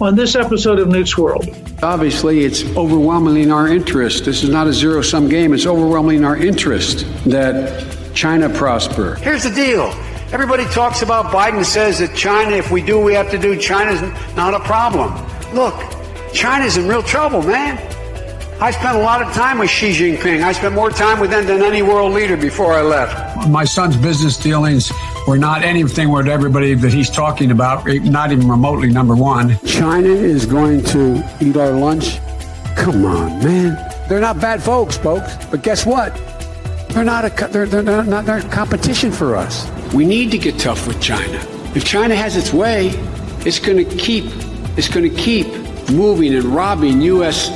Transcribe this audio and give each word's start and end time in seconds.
On 0.00 0.14
this 0.16 0.34
episode 0.34 0.78
of 0.80 0.88
Newt's 0.88 1.16
World, 1.16 1.48
Obviously, 1.82 2.44
it's 2.44 2.64
overwhelmingly 2.76 3.42
in 3.42 3.50
our 3.50 3.68
interest. 3.68 4.24
This 4.24 4.42
is 4.42 4.48
not 4.50 4.66
a 4.66 4.72
zero 4.72 5.02
sum 5.02 5.28
game. 5.28 5.52
It's 5.52 5.66
overwhelmingly 5.66 6.16
in 6.16 6.24
our 6.24 6.36
interest 6.36 7.06
that 7.26 7.84
China 8.14 8.48
prosper. 8.48 9.16
Here's 9.16 9.42
the 9.44 9.50
deal. 9.50 9.92
Everybody 10.32 10.64
talks 10.66 11.02
about 11.02 11.26
Biden 11.26 11.64
says 11.64 11.98
that 11.98 12.16
China, 12.16 12.56
if 12.56 12.70
we 12.70 12.82
do, 12.82 12.98
we 12.98 13.12
have 13.14 13.30
to 13.32 13.38
do. 13.38 13.56
China's 13.58 14.00
not 14.34 14.54
a 14.54 14.60
problem. 14.60 15.12
Look, 15.54 15.74
China's 16.32 16.76
in 16.76 16.88
real 16.88 17.02
trouble, 17.02 17.42
man. 17.42 17.76
I 18.60 18.70
spent 18.70 18.96
a 18.96 19.00
lot 19.00 19.20
of 19.20 19.32
time 19.34 19.58
with 19.58 19.68
Xi 19.68 19.90
Jinping. 19.90 20.42
I 20.42 20.52
spent 20.52 20.74
more 20.74 20.90
time 20.90 21.20
with 21.20 21.30
them 21.30 21.46
than 21.46 21.62
any 21.62 21.82
world 21.82 22.14
leader 22.14 22.36
before 22.36 22.72
I 22.72 22.82
left. 22.82 23.48
My 23.48 23.64
son's 23.64 23.96
business 23.96 24.38
dealings 24.38 24.90
were 25.26 25.38
not 25.38 25.62
anything 25.62 26.10
with 26.10 26.28
everybody 26.28 26.74
that 26.74 26.92
he's 26.92 27.10
talking 27.10 27.50
about, 27.50 27.88
eh, 27.88 27.98
not 28.02 28.32
even 28.32 28.48
remotely 28.48 28.90
number 28.90 29.14
one. 29.14 29.58
China 29.66 30.08
is 30.08 30.46
going 30.46 30.82
to 30.84 31.22
eat 31.40 31.56
our 31.56 31.72
lunch? 31.72 32.18
Come 32.76 33.04
on, 33.04 33.42
man. 33.42 33.92
They're 34.08 34.20
not 34.20 34.40
bad 34.40 34.62
folks, 34.62 34.96
folks. 34.96 35.32
But 35.50 35.62
guess 35.62 35.86
what? 35.86 36.14
They're 36.90 37.04
not 37.04 37.24
a 37.24 37.48
they're, 37.48 37.66
they're 37.66 38.04
not 38.04 38.24
they're 38.24 38.42
competition 38.42 39.10
for 39.10 39.34
us. 39.34 39.68
We 39.92 40.04
need 40.04 40.30
to 40.32 40.38
get 40.38 40.58
tough 40.58 40.86
with 40.86 41.00
China. 41.00 41.40
If 41.74 41.84
China 41.84 42.14
has 42.14 42.36
its 42.36 42.52
way, 42.52 42.90
it's 43.46 43.58
going 43.58 43.78
to 43.78 43.96
keep 43.96 44.24
it's 44.76 44.88
going 44.88 45.08
to 45.08 45.16
keep 45.16 45.46
moving 45.90 46.34
and 46.34 46.44
robbing 46.44 47.00
U.S. 47.02 47.48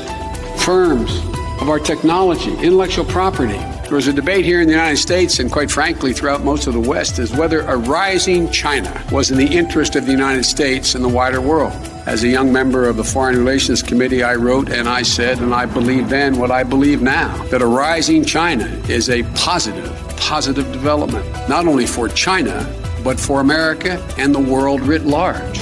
firms 0.65 1.19
of 1.61 1.69
our 1.69 1.79
technology, 1.79 2.51
intellectual 2.53 3.05
property. 3.05 3.59
There 3.89 3.97
was 3.97 4.07
a 4.07 4.13
debate 4.13 4.45
here 4.45 4.61
in 4.61 4.67
the 4.67 4.75
United 4.75 4.99
States 4.99 5.39
and 5.39 5.51
quite 5.51 5.71
frankly 5.71 6.13
throughout 6.13 6.45
most 6.45 6.67
of 6.67 6.75
the 6.75 6.81
West 6.81 7.19
as 7.19 7.33
whether 7.33 7.61
a 7.61 7.79
rising 7.79 8.51
China 8.51 9.03
was 9.11 9.31
in 9.31 9.39
the 9.39 9.47
interest 9.47 9.97
of 9.97 10.05
the 10.05 10.13
United 10.13 10.45
States 10.45 10.95
and 10.95 11.03
the 11.03 11.09
wider 11.09 11.41
world. 11.41 11.73
As 12.05 12.23
a 12.23 12.29
young 12.29 12.53
member 12.53 12.87
of 12.87 12.99
the 12.99 13.03
Foreign 13.03 13.39
Relations 13.39 13.83
Committee, 13.83 14.23
I 14.23 14.35
wrote 14.35 14.69
and 14.69 14.91
I 14.91 15.01
said, 15.01 15.39
and 15.39 15.55
I 15.55 15.65
believe 15.65 16.11
then 16.11 16.37
what 16.37 16.51
I 16.51 16.65
believe 16.65 17.01
now, 17.01 17.35
that 17.45 17.63
a 17.63 17.67
rising 17.67 18.27
China 18.27 18.67
is 18.91 19.09
a 19.09 19.23
positive, 19.35 19.91
positive 20.19 20.71
development, 20.71 21.25
not 21.49 21.67
only 21.67 21.87
for 21.87 22.11
China, 22.11 22.71
but 23.03 23.19
for 23.19 23.41
America 23.41 24.07
and 24.19 24.35
the 24.35 24.39
world 24.39 24.83
writ 24.83 25.07
large. 25.07 25.61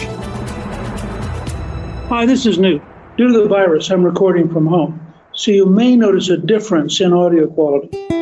Hi, 2.09 2.27
this 2.27 2.45
is 2.45 2.59
Newt. 2.59 2.83
Due 3.17 3.33
to 3.33 3.43
the 3.43 3.49
virus, 3.49 3.89
I'm 3.89 4.03
recording 4.03 4.53
from 4.53 4.67
home, 4.67 5.15
so 5.33 5.53
you 5.53 5.65
may 5.65 5.95
notice 5.95 6.29
a 6.29 6.37
difference 6.37 7.01
in 7.01 7.13
audio 7.13 7.47
quality. 7.47 8.16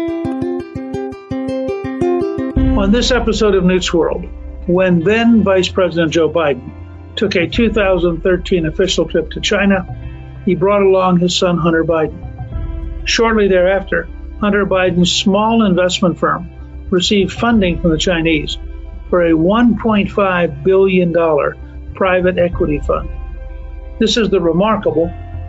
On 2.85 2.93
this 2.93 3.13
episode 3.13 3.55
of 3.55 3.65
Newt's 3.65 3.95
World, 3.95 4.27
when 4.67 5.01
then 5.01 5.43
Vice 5.43 5.71
President 5.71 6.13
Joe 6.13 6.29
Biden 6.29 6.71
took 7.17 7.35
a 7.35 7.49
2013 7.49 8.67
official 8.67 9.09
trip 9.09 9.31
to 9.31 9.41
China, 9.41 9.87
he 10.45 10.55
brought 10.55 10.83
along 10.83 11.19
his 11.19 11.35
son 11.35 11.57
Hunter 11.57 11.83
Biden. 11.83 13.09
Shortly 13.09 13.49
thereafter, 13.49 14.07
Hunter 14.39 14.67
Biden's 14.67 15.11
small 15.11 15.65
investment 15.65 16.19
firm 16.19 16.51
received 16.91 17.33
funding 17.33 17.81
from 17.81 17.91
the 17.91 17.97
Chinese 17.97 18.59
for 19.09 19.29
a 19.29 19.33
$1.5 19.33 20.63
billion 20.63 21.95
private 21.95 22.37
equity 22.37 22.81
fund. 22.81 23.09
This 23.99 24.19
is 24.19 24.29
the 24.29 24.43
remarkable 24.43 25.07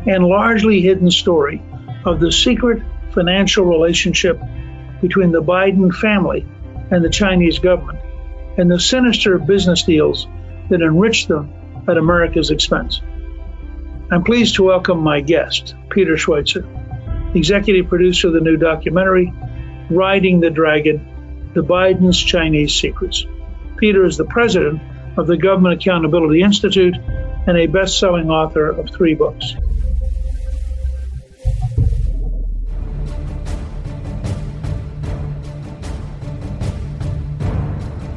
and 0.08 0.26
largely 0.26 0.80
hidden 0.80 1.12
story 1.12 1.62
of 2.06 2.22
the 2.22 2.32
secret 2.32 2.82
financial 3.12 3.66
relationship 3.66 4.40
between 5.02 5.34
the 5.34 5.44
Biden 5.44 5.94
family 5.94 6.48
and 6.92 7.04
the 7.04 7.10
Chinese 7.10 7.60
government 7.60 8.00
and 8.58 8.70
the 8.70 8.80
sinister 8.80 9.38
business 9.38 9.84
deals 9.84 10.28
that 10.70 10.82
enrich 10.82 11.28
them 11.28 11.54
at 11.88 11.98
America's 11.98 12.52
expense. 12.52 13.02
I'm 14.12 14.24
pleased 14.24 14.56
to 14.56 14.64
welcome 14.64 15.00
my 15.00 15.22
guest, 15.22 15.76
Peter 15.90 16.16
Schweizer, 16.16 16.66
executive 17.36 17.90
producer 17.90 18.28
of 18.28 18.34
the 18.34 18.40
new 18.40 18.58
documentary, 18.58 19.34
Riding 19.90 20.40
the 20.40 20.50
Dragon 20.50 21.52
The 21.54 21.64
Biden's 21.64 22.22
Chinese 22.22 22.74
Secrets. 22.74 23.26
Peter 23.78 24.06
is 24.06 24.18
the 24.18 24.26
president 24.26 24.82
of 25.18 25.28
the 25.28 25.38
Government 25.38 25.82
Accountability 25.82 26.42
Institute 26.42 26.96
and 27.48 27.58
a 27.58 27.68
best 27.68 28.00
selling 28.00 28.30
author 28.30 28.70
of 28.70 28.90
three 28.90 29.14
books. 29.14 29.56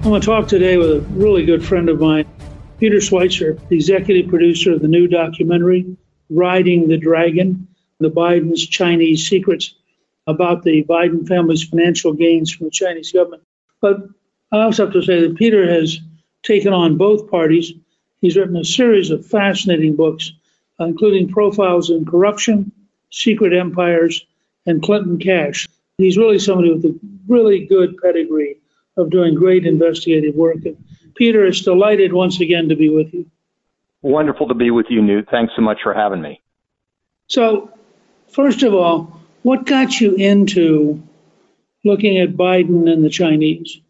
I'm 0.09 0.13
going 0.13 0.23
to 0.23 0.27
talk 0.27 0.49
today 0.49 0.79
with 0.79 0.91
a 0.91 1.01
really 1.11 1.45
good 1.45 1.63
friend 1.63 1.91
of 1.91 2.01
mine, 2.01 2.25
Peter 2.79 2.97
Schweizer, 2.97 3.61
the 3.69 3.77
executive 3.77 4.31
producer 4.31 4.73
of 4.73 4.81
the 4.81 4.89
new 4.89 5.07
documentary, 5.07 5.99
Riding 6.31 6.89
the 6.89 6.97
Dragon 6.97 7.69
The 8.01 8.11
Biden's 8.11 8.67
Chinese 8.67 9.29
Secrets, 9.29 9.75
about 10.27 10.63
the 10.63 10.83
Biden 10.83 11.29
family's 11.29 11.63
financial 11.63 12.15
gains 12.15 12.51
from 12.51 12.69
the 12.69 12.71
Chinese 12.71 13.13
government. 13.13 13.43
But 13.83 13.99
I 14.51 14.63
also 14.63 14.87
have 14.87 14.95
to 14.95 15.03
say 15.03 15.21
that 15.21 15.37
Peter 15.37 15.71
has 15.71 16.01
taken 16.43 16.73
on 16.73 16.97
both 16.97 17.31
parties. 17.31 17.75
He's 18.23 18.35
written 18.35 18.57
a 18.57 18.65
series 18.65 19.11
of 19.11 19.27
fascinating 19.27 19.95
books, 19.95 20.33
including 20.81 21.29
Profiles 21.29 21.91
in 21.91 22.07
Corruption, 22.07 22.73
Secret 23.13 23.53
Empires, 23.53 24.25
and 24.65 24.83
Clinton 24.83 25.19
Cash. 25.19 25.69
He's 25.99 26.17
really 26.17 26.39
somebody 26.39 26.73
with 26.73 26.87
a 26.87 26.99
really 27.27 27.67
good 27.67 27.99
pedigree 27.99 28.58
of 28.99 29.11
doing 29.11 29.35
great 29.35 29.65
investigative 29.65 30.35
work. 30.35 30.65
And 30.65 30.77
Peter, 31.15 31.47
is 31.47 31.63
delighted 31.63 32.13
once 32.13 32.41
again 32.41 32.69
to 32.69 32.77
be 32.77 32.89
with 32.89 33.13
you. 33.15 33.31
Wonderful 34.03 34.49
to 34.49 34.55
be 34.55 34.71
with 34.71 34.87
you, 34.91 35.03
Newt. 35.03 35.29
Thanks 35.31 35.53
so 35.57 35.63
much 35.63 35.79
for 35.83 35.95
having 35.95 36.21
me. 36.21 36.41
So, 37.29 37.71
first 38.29 38.63
of 38.63 38.75
all, 38.75 39.21
what 39.43 39.67
got 39.67 40.01
you 40.01 40.15
into 40.15 41.03
looking 41.85 42.19
at 42.19 42.31
Biden 42.31 42.91
and 42.91 43.05
the 43.05 43.11
Chinese? 43.11 43.81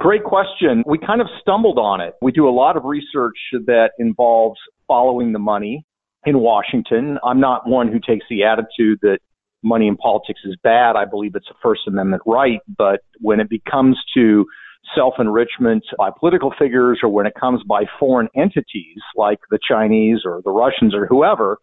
Great 0.00 0.24
question. 0.24 0.82
We 0.86 0.98
kind 0.98 1.20
of 1.20 1.28
stumbled 1.40 1.78
on 1.78 2.00
it. 2.00 2.14
We 2.20 2.32
do 2.32 2.48
a 2.48 2.50
lot 2.50 2.76
of 2.76 2.84
research 2.84 3.36
that 3.52 3.90
involves 3.98 4.58
following 4.88 5.32
the 5.32 5.38
money 5.38 5.84
in 6.24 6.38
Washington. 6.38 7.18
I'm 7.22 7.40
not 7.40 7.68
one 7.68 7.88
who 7.88 8.00
takes 8.00 8.24
the 8.28 8.44
attitude 8.44 8.98
that 9.02 9.18
money 9.64 9.88
in 9.88 9.96
politics 9.96 10.40
is 10.44 10.56
bad. 10.62 10.96
I 10.96 11.04
believe 11.04 11.34
it's 11.34 11.48
a 11.50 11.54
First 11.62 11.82
Amendment 11.86 12.22
right. 12.26 12.60
But 12.76 13.00
when 13.20 13.40
it 13.40 13.48
becomes 13.48 13.98
to 14.14 14.46
self 14.94 15.14
enrichment 15.18 15.84
by 15.98 16.10
political 16.18 16.52
figures 16.58 17.00
or 17.02 17.08
when 17.08 17.26
it 17.26 17.34
comes 17.38 17.62
by 17.64 17.84
foreign 17.98 18.28
entities 18.36 18.98
like 19.16 19.40
the 19.50 19.58
Chinese 19.66 20.20
or 20.24 20.42
the 20.44 20.50
Russians 20.50 20.94
or 20.94 21.06
whoever, 21.06 21.58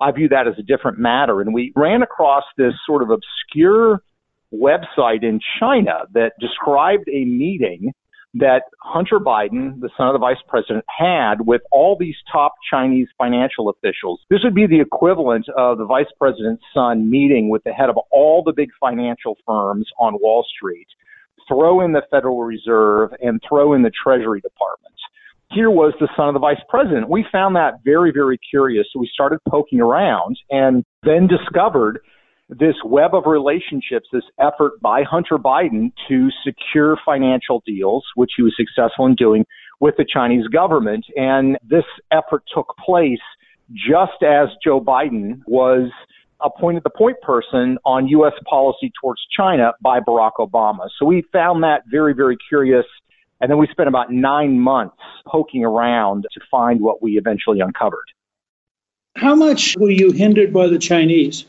I 0.00 0.12
view 0.12 0.28
that 0.28 0.46
as 0.48 0.54
a 0.58 0.62
different 0.62 0.98
matter. 0.98 1.40
And 1.40 1.52
we 1.52 1.72
ran 1.76 2.02
across 2.02 2.44
this 2.56 2.72
sort 2.86 3.02
of 3.02 3.10
obscure 3.10 4.00
website 4.52 5.22
in 5.22 5.40
China 5.60 6.04
that 6.14 6.32
described 6.40 7.08
a 7.08 7.24
meeting 7.24 7.92
that 8.34 8.62
Hunter 8.80 9.18
Biden, 9.18 9.80
the 9.80 9.90
son 9.96 10.08
of 10.08 10.12
the 10.12 10.18
vice 10.18 10.36
president, 10.46 10.84
had 10.86 11.46
with 11.46 11.62
all 11.72 11.96
these 11.98 12.16
top 12.30 12.54
Chinese 12.70 13.08
financial 13.16 13.70
officials. 13.70 14.20
This 14.28 14.40
would 14.44 14.54
be 14.54 14.66
the 14.66 14.80
equivalent 14.80 15.46
of 15.56 15.78
the 15.78 15.86
vice 15.86 16.10
president's 16.18 16.62
son 16.74 17.10
meeting 17.10 17.48
with 17.48 17.64
the 17.64 17.72
head 17.72 17.88
of 17.88 17.96
all 18.10 18.42
the 18.44 18.52
big 18.52 18.68
financial 18.78 19.36
firms 19.46 19.88
on 19.98 20.14
Wall 20.20 20.44
Street, 20.56 20.86
throw 21.48 21.80
in 21.80 21.92
the 21.92 22.02
Federal 22.10 22.42
Reserve, 22.44 23.10
and 23.20 23.40
throw 23.48 23.72
in 23.72 23.82
the 23.82 23.90
Treasury 24.02 24.40
Department. 24.40 24.94
Here 25.50 25.70
was 25.70 25.94
the 25.98 26.08
son 26.14 26.28
of 26.28 26.34
the 26.34 26.40
vice 26.40 26.60
president. 26.68 27.08
We 27.08 27.24
found 27.32 27.56
that 27.56 27.80
very, 27.82 28.12
very 28.12 28.38
curious. 28.50 28.86
So 28.92 29.00
we 29.00 29.10
started 29.12 29.38
poking 29.48 29.80
around 29.80 30.36
and 30.50 30.84
then 31.04 31.26
discovered 31.26 32.00
this 32.48 32.76
web 32.84 33.14
of 33.14 33.26
relationships, 33.26 34.08
this 34.12 34.24
effort 34.40 34.80
by 34.80 35.02
Hunter 35.02 35.36
Biden 35.36 35.92
to 36.08 36.28
secure 36.44 36.96
financial 37.04 37.62
deals, 37.66 38.04
which 38.14 38.32
he 38.36 38.42
was 38.42 38.54
successful 38.56 39.06
in 39.06 39.14
doing 39.14 39.44
with 39.80 39.96
the 39.96 40.06
Chinese 40.10 40.46
government. 40.48 41.04
And 41.16 41.58
this 41.62 41.84
effort 42.10 42.42
took 42.54 42.74
place 42.84 43.20
just 43.72 44.22
as 44.22 44.48
Joe 44.64 44.80
Biden 44.80 45.42
was 45.46 45.90
appointed 46.40 46.84
the 46.84 46.90
point 46.90 47.20
person 47.20 47.78
on 47.84 48.08
U.S. 48.08 48.32
policy 48.48 48.92
towards 49.00 49.20
China 49.36 49.72
by 49.82 50.00
Barack 50.00 50.32
Obama. 50.38 50.88
So 50.98 51.04
we 51.04 51.24
found 51.32 51.64
that 51.64 51.82
very, 51.90 52.14
very 52.14 52.36
curious. 52.48 52.86
And 53.40 53.50
then 53.50 53.58
we 53.58 53.68
spent 53.70 53.88
about 53.88 54.10
nine 54.10 54.58
months 54.58 54.96
poking 55.26 55.64
around 55.64 56.26
to 56.32 56.40
find 56.50 56.80
what 56.80 57.02
we 57.02 57.18
eventually 57.18 57.60
uncovered. 57.60 58.06
How 59.16 59.34
much 59.34 59.76
were 59.78 59.90
you 59.90 60.12
hindered 60.12 60.52
by 60.52 60.68
the 60.68 60.78
Chinese? 60.78 61.44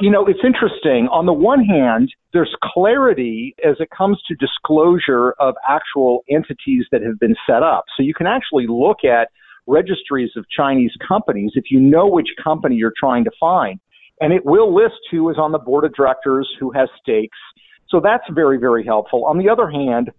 You 0.00 0.10
know, 0.10 0.26
it's 0.26 0.40
interesting. 0.44 1.08
On 1.10 1.26
the 1.26 1.32
one 1.32 1.64
hand, 1.64 2.14
there's 2.32 2.54
clarity 2.62 3.56
as 3.68 3.74
it 3.80 3.88
comes 3.90 4.20
to 4.28 4.34
disclosure 4.36 5.32
of 5.40 5.56
actual 5.68 6.22
entities 6.30 6.84
that 6.92 7.02
have 7.02 7.18
been 7.18 7.34
set 7.48 7.64
up. 7.64 7.84
So 7.96 8.04
you 8.04 8.14
can 8.14 8.28
actually 8.28 8.66
look 8.68 8.98
at 9.02 9.30
registries 9.66 10.30
of 10.36 10.44
Chinese 10.56 10.92
companies 11.06 11.52
if 11.54 11.64
you 11.70 11.80
know 11.80 12.06
which 12.06 12.28
company 12.42 12.76
you're 12.76 12.92
trying 12.96 13.24
to 13.24 13.30
find. 13.40 13.80
And 14.20 14.32
it 14.32 14.44
will 14.44 14.72
list 14.72 15.00
who 15.10 15.28
is 15.30 15.36
on 15.36 15.50
the 15.50 15.58
board 15.58 15.84
of 15.84 15.94
directors, 15.94 16.48
who 16.60 16.70
has 16.72 16.88
stakes. 17.02 17.38
So 17.88 18.00
that's 18.00 18.24
very, 18.32 18.58
very 18.58 18.84
helpful. 18.84 19.24
On 19.24 19.36
the 19.38 19.48
other 19.48 19.68
hand, 19.68 20.10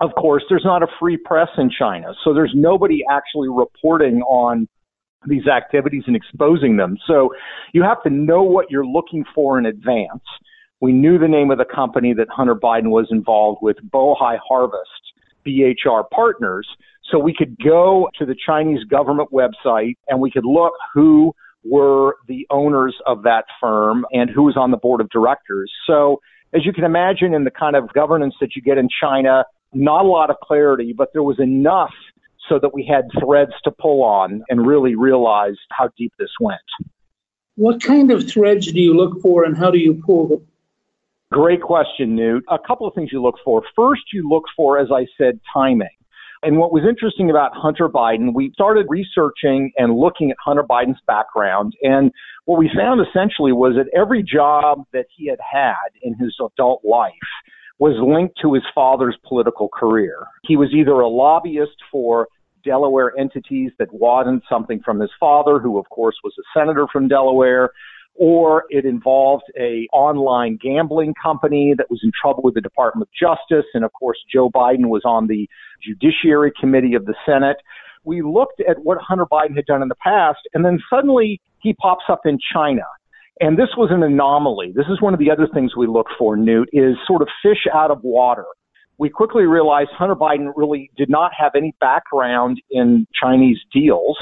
of 0.00 0.10
course, 0.16 0.44
there's 0.50 0.64
not 0.64 0.82
a 0.82 0.86
free 1.00 1.16
press 1.16 1.48
in 1.56 1.70
China. 1.70 2.12
So 2.24 2.34
there's 2.34 2.52
nobody 2.54 3.00
actually 3.10 3.48
reporting 3.48 4.20
on 4.22 4.68
these 5.26 5.46
activities 5.46 6.04
and 6.06 6.16
exposing 6.16 6.76
them. 6.76 6.96
So 7.06 7.30
you 7.72 7.82
have 7.82 8.02
to 8.02 8.10
know 8.10 8.42
what 8.42 8.70
you're 8.70 8.86
looking 8.86 9.24
for 9.34 9.58
in 9.58 9.66
advance. 9.66 10.22
We 10.80 10.92
knew 10.92 11.18
the 11.18 11.28
name 11.28 11.50
of 11.50 11.58
the 11.58 11.64
company 11.64 12.14
that 12.14 12.28
Hunter 12.30 12.54
Biden 12.54 12.90
was 12.90 13.08
involved 13.10 13.60
with, 13.62 13.76
Bohai 13.92 14.38
Harvest, 14.46 14.90
BHR 15.46 16.04
Partners. 16.10 16.68
So 17.10 17.18
we 17.18 17.34
could 17.36 17.56
go 17.62 18.08
to 18.18 18.26
the 18.26 18.36
Chinese 18.46 18.84
government 18.84 19.30
website 19.32 19.96
and 20.08 20.20
we 20.20 20.30
could 20.30 20.44
look 20.44 20.72
who 20.92 21.34
were 21.64 22.16
the 22.28 22.46
owners 22.50 22.94
of 23.06 23.22
that 23.22 23.44
firm 23.60 24.04
and 24.12 24.28
who 24.28 24.42
was 24.42 24.56
on 24.56 24.70
the 24.70 24.76
board 24.76 25.00
of 25.00 25.08
directors. 25.10 25.72
So 25.86 26.20
as 26.54 26.64
you 26.64 26.72
can 26.72 26.84
imagine 26.84 27.34
in 27.34 27.44
the 27.44 27.50
kind 27.50 27.76
of 27.76 27.92
governance 27.92 28.34
that 28.40 28.54
you 28.54 28.62
get 28.62 28.78
in 28.78 28.88
China, 29.00 29.44
not 29.72 30.04
a 30.04 30.08
lot 30.08 30.30
of 30.30 30.36
clarity, 30.42 30.94
but 30.96 31.08
there 31.12 31.22
was 31.22 31.40
enough 31.40 31.92
so 32.48 32.58
that 32.58 32.74
we 32.74 32.84
had 32.84 33.04
threads 33.20 33.52
to 33.64 33.70
pull 33.70 34.02
on 34.02 34.42
and 34.48 34.66
really 34.66 34.94
realize 34.94 35.56
how 35.70 35.88
deep 35.96 36.12
this 36.18 36.30
went. 36.40 36.60
What 37.56 37.82
kind 37.82 38.10
of 38.10 38.28
threads 38.28 38.72
do 38.72 38.80
you 38.80 38.94
look 38.94 39.22
for 39.22 39.44
and 39.44 39.56
how 39.56 39.70
do 39.70 39.78
you 39.78 40.02
pull 40.04 40.28
them? 40.28 40.46
Great 41.30 41.62
question, 41.62 42.14
Newt. 42.14 42.44
A 42.48 42.58
couple 42.58 42.86
of 42.86 42.94
things 42.94 43.10
you 43.12 43.22
look 43.22 43.36
for. 43.44 43.62
First, 43.74 44.02
you 44.12 44.28
look 44.28 44.44
for, 44.56 44.78
as 44.78 44.88
I 44.92 45.06
said, 45.18 45.40
timing. 45.52 45.88
And 46.44 46.58
what 46.58 46.72
was 46.72 46.84
interesting 46.86 47.30
about 47.30 47.52
Hunter 47.54 47.88
Biden, 47.88 48.34
we 48.34 48.52
started 48.52 48.86
researching 48.88 49.72
and 49.78 49.96
looking 49.96 50.30
at 50.30 50.36
Hunter 50.44 50.62
Biden's 50.62 51.00
background. 51.06 51.72
And 51.82 52.12
what 52.44 52.58
we 52.58 52.70
found 52.76 53.00
essentially 53.00 53.52
was 53.52 53.76
that 53.76 53.86
every 53.98 54.22
job 54.22 54.84
that 54.92 55.06
he 55.16 55.26
had 55.26 55.38
had 55.40 55.74
in 56.02 56.14
his 56.14 56.36
adult 56.38 56.84
life 56.84 57.12
was 57.78 57.96
linked 58.00 58.38
to 58.40 58.54
his 58.54 58.62
father's 58.74 59.16
political 59.26 59.68
career. 59.68 60.26
He 60.44 60.56
was 60.56 60.70
either 60.72 60.92
a 60.92 61.08
lobbyist 61.08 61.76
for 61.90 62.28
Delaware 62.64 63.12
entities 63.18 63.72
that 63.78 63.92
wasn't 63.92 64.42
something 64.48 64.80
from 64.84 65.00
his 65.00 65.10
father, 65.20 65.58
who 65.58 65.78
of 65.78 65.88
course 65.90 66.16
was 66.24 66.32
a 66.38 66.58
senator 66.58 66.86
from 66.92 67.08
Delaware, 67.08 67.70
or 68.14 68.64
it 68.70 68.84
involved 68.84 69.44
a 69.58 69.88
online 69.92 70.56
gambling 70.62 71.14
company 71.20 71.74
that 71.76 71.90
was 71.90 72.00
in 72.04 72.12
trouble 72.20 72.42
with 72.42 72.54
the 72.54 72.60
Department 72.60 73.08
of 73.08 73.12
Justice, 73.12 73.66
and 73.74 73.84
of 73.84 73.92
course 73.92 74.18
Joe 74.32 74.48
Biden 74.48 74.88
was 74.88 75.02
on 75.04 75.26
the 75.26 75.48
Judiciary 75.82 76.52
Committee 76.58 76.94
of 76.94 77.06
the 77.06 77.14
Senate. 77.26 77.56
We 78.04 78.22
looked 78.22 78.60
at 78.60 78.84
what 78.84 78.98
Hunter 79.00 79.26
Biden 79.26 79.56
had 79.56 79.66
done 79.66 79.82
in 79.82 79.88
the 79.88 79.96
past, 79.96 80.40
and 80.54 80.64
then 80.64 80.78
suddenly 80.88 81.40
he 81.58 81.72
pops 81.74 82.04
up 82.08 82.20
in 82.24 82.38
China. 82.52 82.84
And 83.40 83.58
this 83.58 83.70
was 83.76 83.90
an 83.90 84.02
anomaly. 84.02 84.72
This 84.74 84.86
is 84.90 85.02
one 85.02 85.12
of 85.12 85.18
the 85.18 85.30
other 85.30 85.48
things 85.52 85.76
we 85.76 85.86
look 85.86 86.06
for, 86.18 86.36
Newt, 86.36 86.68
is 86.72 86.94
sort 87.06 87.22
of 87.22 87.28
fish 87.42 87.66
out 87.72 87.90
of 87.90 88.00
water 88.02 88.44
we 88.98 89.10
quickly 89.10 89.44
realized 89.44 89.90
Hunter 89.92 90.14
Biden 90.14 90.52
really 90.54 90.90
did 90.96 91.10
not 91.10 91.32
have 91.38 91.52
any 91.56 91.74
background 91.80 92.60
in 92.70 93.06
Chinese 93.20 93.58
deals. 93.72 94.18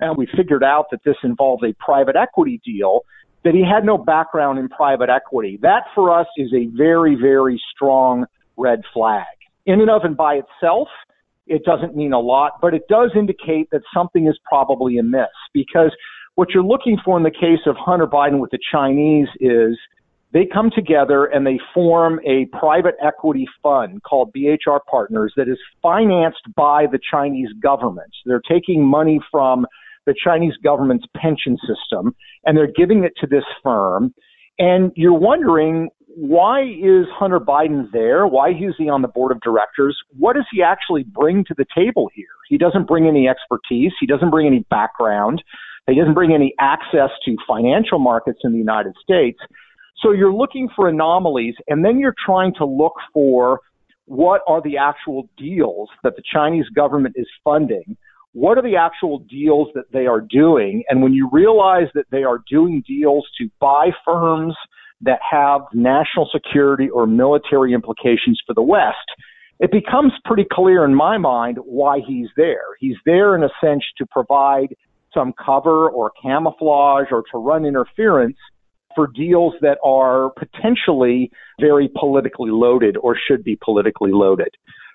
And 0.00 0.16
we 0.16 0.26
figured 0.36 0.64
out 0.64 0.86
that 0.90 1.00
this 1.04 1.16
involved 1.22 1.64
a 1.64 1.74
private 1.74 2.16
equity 2.16 2.60
deal, 2.64 3.00
that 3.44 3.54
he 3.54 3.62
had 3.62 3.84
no 3.84 3.98
background 3.98 4.58
in 4.58 4.68
private 4.68 5.10
equity. 5.10 5.58
That 5.62 5.84
for 5.94 6.18
us 6.18 6.26
is 6.36 6.52
a 6.54 6.66
very, 6.76 7.14
very 7.14 7.60
strong 7.74 8.26
red 8.56 8.80
flag. 8.92 9.26
In 9.66 9.80
and 9.80 9.90
of 9.90 10.02
and 10.04 10.16
by 10.16 10.34
itself, 10.34 10.88
it 11.46 11.62
doesn't 11.64 11.94
mean 11.94 12.12
a 12.12 12.20
lot, 12.20 12.52
but 12.62 12.72
it 12.72 12.88
does 12.88 13.10
indicate 13.14 13.68
that 13.70 13.82
something 13.92 14.26
is 14.26 14.38
probably 14.48 14.96
amiss 14.96 15.28
because 15.52 15.94
what 16.34 16.50
you're 16.50 16.64
looking 16.64 16.98
for 17.04 17.16
in 17.16 17.22
the 17.22 17.30
case 17.30 17.60
of 17.66 17.76
Hunter 17.78 18.06
Biden 18.06 18.40
with 18.40 18.50
the 18.50 18.58
Chinese 18.72 19.28
is 19.40 19.78
they 20.32 20.46
come 20.52 20.70
together 20.74 21.26
and 21.26 21.46
they 21.46 21.60
form 21.72 22.20
a 22.26 22.46
private 22.46 22.96
equity 23.04 23.46
fund 23.62 24.02
called 24.02 24.32
BHR 24.34 24.80
Partners 24.90 25.32
that 25.36 25.48
is 25.48 25.58
financed 25.80 26.42
by 26.56 26.86
the 26.90 26.98
Chinese 27.08 27.50
government. 27.62 28.10
They're 28.26 28.42
taking 28.48 28.84
money 28.84 29.20
from 29.30 29.64
the 30.06 30.14
Chinese 30.22 30.54
government's 30.62 31.06
pension 31.16 31.56
system 31.66 32.14
and 32.44 32.56
they're 32.58 32.72
giving 32.76 33.04
it 33.04 33.12
to 33.20 33.28
this 33.28 33.44
firm. 33.62 34.12
And 34.58 34.92
you're 34.96 35.18
wondering, 35.18 35.88
why 36.16 36.62
is 36.62 37.06
Hunter 37.16 37.40
Biden 37.40 37.90
there? 37.92 38.26
Why 38.26 38.50
is 38.50 38.74
he 38.76 38.88
on 38.88 39.02
the 39.02 39.08
board 39.08 39.30
of 39.30 39.40
directors? 39.40 39.96
What 40.18 40.34
does 40.34 40.46
he 40.52 40.62
actually 40.62 41.04
bring 41.04 41.44
to 41.44 41.54
the 41.56 41.64
table 41.76 42.10
here? 42.12 42.26
He 42.48 42.58
doesn't 42.58 42.86
bring 42.86 43.06
any 43.06 43.28
expertise. 43.28 43.92
He 44.00 44.06
doesn't 44.06 44.30
bring 44.30 44.46
any 44.46 44.64
background. 44.70 45.42
He 45.88 45.96
doesn't 45.96 46.14
bring 46.14 46.32
any 46.32 46.54
access 46.58 47.10
to 47.26 47.36
financial 47.46 47.98
markets 47.98 48.40
in 48.44 48.52
the 48.52 48.58
United 48.58 48.94
States. 49.02 49.38
So 50.02 50.12
you're 50.12 50.34
looking 50.34 50.68
for 50.74 50.88
anomalies 50.88 51.54
and 51.68 51.84
then 51.84 51.98
you're 51.98 52.14
trying 52.24 52.54
to 52.58 52.64
look 52.64 52.94
for 53.12 53.60
what 54.06 54.42
are 54.46 54.60
the 54.62 54.76
actual 54.76 55.28
deals 55.36 55.88
that 56.02 56.16
the 56.16 56.22
Chinese 56.32 56.68
government 56.74 57.16
is 57.18 57.26
funding? 57.42 57.96
What 58.32 58.58
are 58.58 58.62
the 58.62 58.76
actual 58.76 59.20
deals 59.20 59.68
that 59.74 59.92
they 59.92 60.06
are 60.06 60.20
doing? 60.20 60.82
And 60.88 61.02
when 61.02 61.12
you 61.12 61.28
realize 61.32 61.86
that 61.94 62.06
they 62.10 62.24
are 62.24 62.42
doing 62.50 62.82
deals 62.86 63.26
to 63.38 63.48
buy 63.60 63.90
firms 64.04 64.54
that 65.02 65.20
have 65.30 65.62
national 65.72 66.28
security 66.32 66.88
or 66.90 67.06
military 67.06 67.72
implications 67.72 68.40
for 68.46 68.54
the 68.54 68.62
West, 68.62 68.96
it 69.60 69.70
becomes 69.70 70.12
pretty 70.24 70.46
clear 70.50 70.84
in 70.84 70.94
my 70.94 71.16
mind 71.16 71.58
why 71.64 72.00
he's 72.06 72.28
there. 72.36 72.74
He's 72.80 72.96
there 73.06 73.36
in 73.36 73.44
a 73.44 73.50
sense 73.62 73.84
to 73.98 74.06
provide 74.06 74.74
some 75.14 75.32
cover 75.32 75.88
or 75.88 76.10
camouflage 76.20 77.06
or 77.12 77.22
to 77.32 77.38
run 77.38 77.64
interference 77.64 78.36
for 78.94 79.06
deals 79.06 79.54
that 79.60 79.78
are 79.84 80.30
potentially 80.38 81.30
very 81.60 81.88
politically 81.98 82.50
loaded 82.50 82.96
or 82.96 83.16
should 83.26 83.42
be 83.42 83.56
politically 83.64 84.12
loaded. 84.12 84.50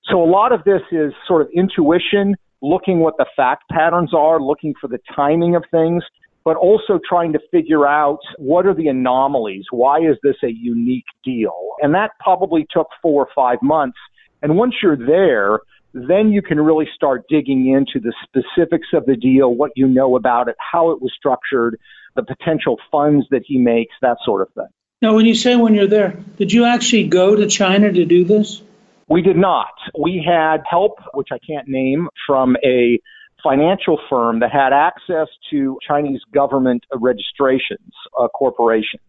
So 0.06 0.22
a 0.22 0.30
lot 0.30 0.52
of 0.52 0.64
this 0.64 0.82
is 0.92 1.14
sort 1.28 1.42
of 1.42 1.50
intuition, 1.54 2.36
looking 2.62 3.00
what 3.00 3.16
the 3.18 3.26
fact 3.36 3.64
patterns 3.70 4.14
are, 4.14 4.42
looking 4.42 4.74
for 4.80 4.88
the 4.88 5.00
timing 5.16 5.56
of 5.56 5.64
things. 5.72 6.04
but 6.46 6.58
also 6.58 7.00
trying 7.08 7.34
to 7.34 7.40
figure 7.52 7.88
out 7.88 8.20
what 8.38 8.66
are 8.66 8.74
the 8.74 8.88
anomalies? 8.88 9.66
Why 9.72 10.00
is 10.00 10.18
this 10.24 10.36
a 10.44 10.50
unique 10.52 11.06
deal? 11.24 11.54
And 11.82 11.94
that 11.94 12.12
probably 12.20 12.66
took 12.72 12.88
four 13.02 13.24
or 13.24 13.28
five 13.36 13.60
months. 13.62 13.98
And 14.42 14.58
once 14.58 14.74
you're 14.82 14.98
there, 14.98 15.60
then 15.94 16.32
you 16.32 16.42
can 16.42 16.60
really 16.60 16.88
start 16.96 17.24
digging 17.30 17.68
into 17.68 18.00
the 18.00 18.14
specifics 18.24 18.88
of 18.94 19.06
the 19.06 19.16
deal, 19.16 19.54
what 19.54 19.72
you 19.76 19.88
know 19.88 20.16
about 20.16 20.48
it, 20.48 20.56
how 20.60 20.92
it 20.92 21.02
was 21.02 21.12
structured, 21.16 21.80
the 22.16 22.24
potential 22.24 22.78
funds 22.92 23.26
that 23.32 23.42
he 23.46 23.58
makes, 23.58 23.94
that 24.02 24.18
sort 24.24 24.42
of 24.42 24.54
thing. 24.54 24.68
Now, 25.02 25.16
when 25.16 25.26
you 25.26 25.36
say 25.36 25.56
when 25.56 25.74
you're 25.76 25.88
there, 25.88 26.20
did 26.38 26.52
you 26.52 26.66
actually 26.66 27.08
go 27.08 27.36
to 27.36 27.48
China 27.48 27.92
to 27.92 28.06
do 28.06 28.26
this? 28.26 28.62
We 29.08 29.22
did 29.22 29.38
not. 29.38 29.72
We 29.98 30.24
had 30.26 30.62
help, 30.70 31.00
which 31.14 31.30
I 31.32 31.40
can't 31.40 31.68
name, 31.68 32.10
from 32.28 32.58
a 32.64 33.00
financial 33.42 34.00
firm 34.10 34.42
that 34.42 34.52
had 34.52 34.74
access 34.74 35.28
to 35.50 35.80
Chinese 35.88 36.22
government 36.34 36.84
registrations, 36.94 37.94
uh, 38.20 38.28
corporations. 38.28 39.02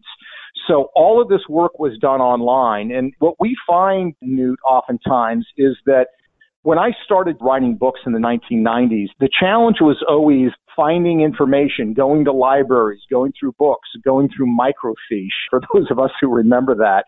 So 0.67 0.89
all 0.95 1.21
of 1.21 1.27
this 1.27 1.41
work 1.49 1.79
was 1.79 1.97
done 1.99 2.21
online. 2.21 2.91
And 2.91 3.13
what 3.19 3.35
we 3.39 3.57
find, 3.67 4.13
Newt, 4.21 4.59
oftentimes 4.65 5.45
is 5.57 5.75
that 5.85 6.07
when 6.63 6.77
I 6.77 6.91
started 7.03 7.37
writing 7.41 7.75
books 7.75 8.01
in 8.05 8.13
the 8.13 8.19
1990s, 8.19 9.07
the 9.19 9.29
challenge 9.39 9.77
was 9.81 10.03
always 10.07 10.51
finding 10.75 11.21
information, 11.21 11.93
going 11.93 12.25
to 12.25 12.31
libraries, 12.31 13.01
going 13.09 13.33
through 13.39 13.53
books, 13.57 13.89
going 14.03 14.29
through 14.35 14.47
microfiche, 14.47 15.29
for 15.49 15.59
those 15.73 15.89
of 15.89 15.99
us 15.99 16.11
who 16.19 16.29
remember 16.29 16.75
that. 16.75 17.05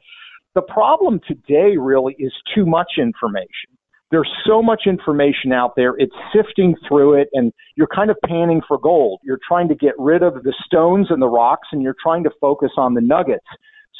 The 0.55 0.61
problem 0.61 1.19
today 1.27 1.77
really 1.77 2.15
is 2.19 2.33
too 2.53 2.65
much 2.65 2.93
information. 2.97 3.69
There's 4.11 4.29
so 4.45 4.61
much 4.61 4.83
information 4.85 5.51
out 5.51 5.73
there, 5.75 5.95
it's 5.97 6.13
sifting 6.35 6.75
through 6.87 7.19
it, 7.19 7.29
and 7.33 7.51
you're 7.75 7.87
kind 7.87 8.11
of 8.11 8.17
panning 8.23 8.61
for 8.67 8.77
gold. 8.77 9.19
You're 9.23 9.39
trying 9.47 9.67
to 9.69 9.75
get 9.75 9.93
rid 9.97 10.21
of 10.21 10.35
the 10.43 10.53
stones 10.65 11.07
and 11.09 11.19
the 11.19 11.27
rocks, 11.27 11.69
and 11.71 11.81
you're 11.81 11.95
trying 12.01 12.23
to 12.25 12.29
focus 12.39 12.69
on 12.77 12.93
the 12.93 13.01
nuggets. 13.01 13.45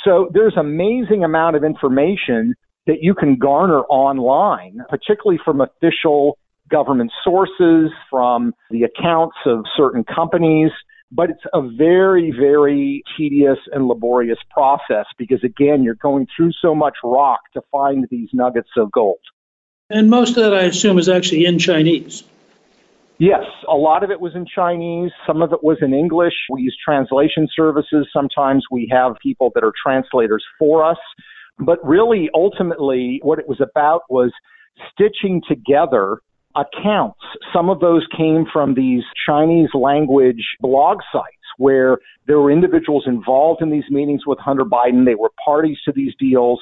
So 0.06 0.30
there's 0.32 0.54
amazing 0.56 1.24
amount 1.24 1.56
of 1.56 1.64
information 1.64 2.54
that 2.88 2.98
you 3.02 3.14
can 3.14 3.38
garner 3.38 3.82
online, 3.82 4.80
particularly 4.90 5.40
from 5.44 5.62
official 5.62 6.38
government 6.70 7.12
sources, 7.24 7.92
from 8.10 8.54
the 8.72 8.84
accounts 8.84 9.36
of 9.46 9.66
certain 9.76 10.04
companies. 10.04 10.72
But 11.12 11.30
it's 11.30 11.44
a 11.54 11.62
very, 11.62 12.32
very 12.32 13.04
tedious 13.16 13.60
and 13.72 13.88
laborious 13.88 14.40
process 14.50 15.06
because, 15.18 15.44
again, 15.44 15.84
you're 15.84 15.94
going 15.94 16.26
through 16.36 16.52
so 16.60 16.74
much 16.74 16.96
rock 17.04 17.42
to 17.54 17.62
find 17.72 18.08
these 18.10 18.30
nuggets 18.34 18.70
of 18.78 18.92
gold. 18.92 19.20
And 19.92 20.10
most 20.10 20.38
of 20.38 20.44
that, 20.44 20.56
I 20.56 20.64
assume, 20.64 20.98
is 20.98 21.10
actually 21.10 21.46
in 21.46 21.60
Chinese. 21.60 22.24
Yes, 23.20 23.44
a 23.70 23.76
lot 23.76 24.04
of 24.04 24.10
it 24.10 24.20
was 24.20 24.34
in 24.34 24.48
Chinese. 24.48 25.12
Some 25.28 25.44
of 25.44 25.54
it 25.54 25.64
was 25.64 25.78
in 25.82 25.94
English. 25.94 26.34
We 26.50 26.64
use 26.64 26.76
translation 26.84 27.48
services. 27.56 28.08
Sometimes 28.12 28.66
we 28.72 28.90
have 28.92 29.14
people 29.22 29.52
that 29.54 29.64
are 29.64 29.74
translators 29.86 30.44
for 30.58 30.84
us. 30.84 30.98
But 31.60 31.84
really, 31.86 32.30
ultimately, 32.34 33.20
what 33.24 33.40
it 33.40 33.48
was 33.48 33.62
about 33.62 34.02
was 34.10 34.32
stitching 34.92 35.42
together 35.48 36.20
accounts. 36.56 37.20
Some 37.54 37.70
of 37.70 37.80
those 37.80 38.06
came 38.16 38.46
from 38.52 38.76
these 38.76 39.04
Chinese 39.26 39.70
language 39.74 40.44
blog 40.60 41.00
sites 41.12 41.28
where 41.58 41.98
there 42.28 42.40
were 42.40 42.52
individuals 42.52 43.04
involved 43.06 43.62
in 43.62 43.70
these 43.70 43.84
meetings 43.90 44.22
with 44.26 44.40
Hunter 44.40 44.66
Biden. 44.66 45.06
They 45.06 45.16
were 45.16 45.32
parties 45.44 45.78
to 45.86 45.92
these 45.92 46.14
deals, 46.20 46.60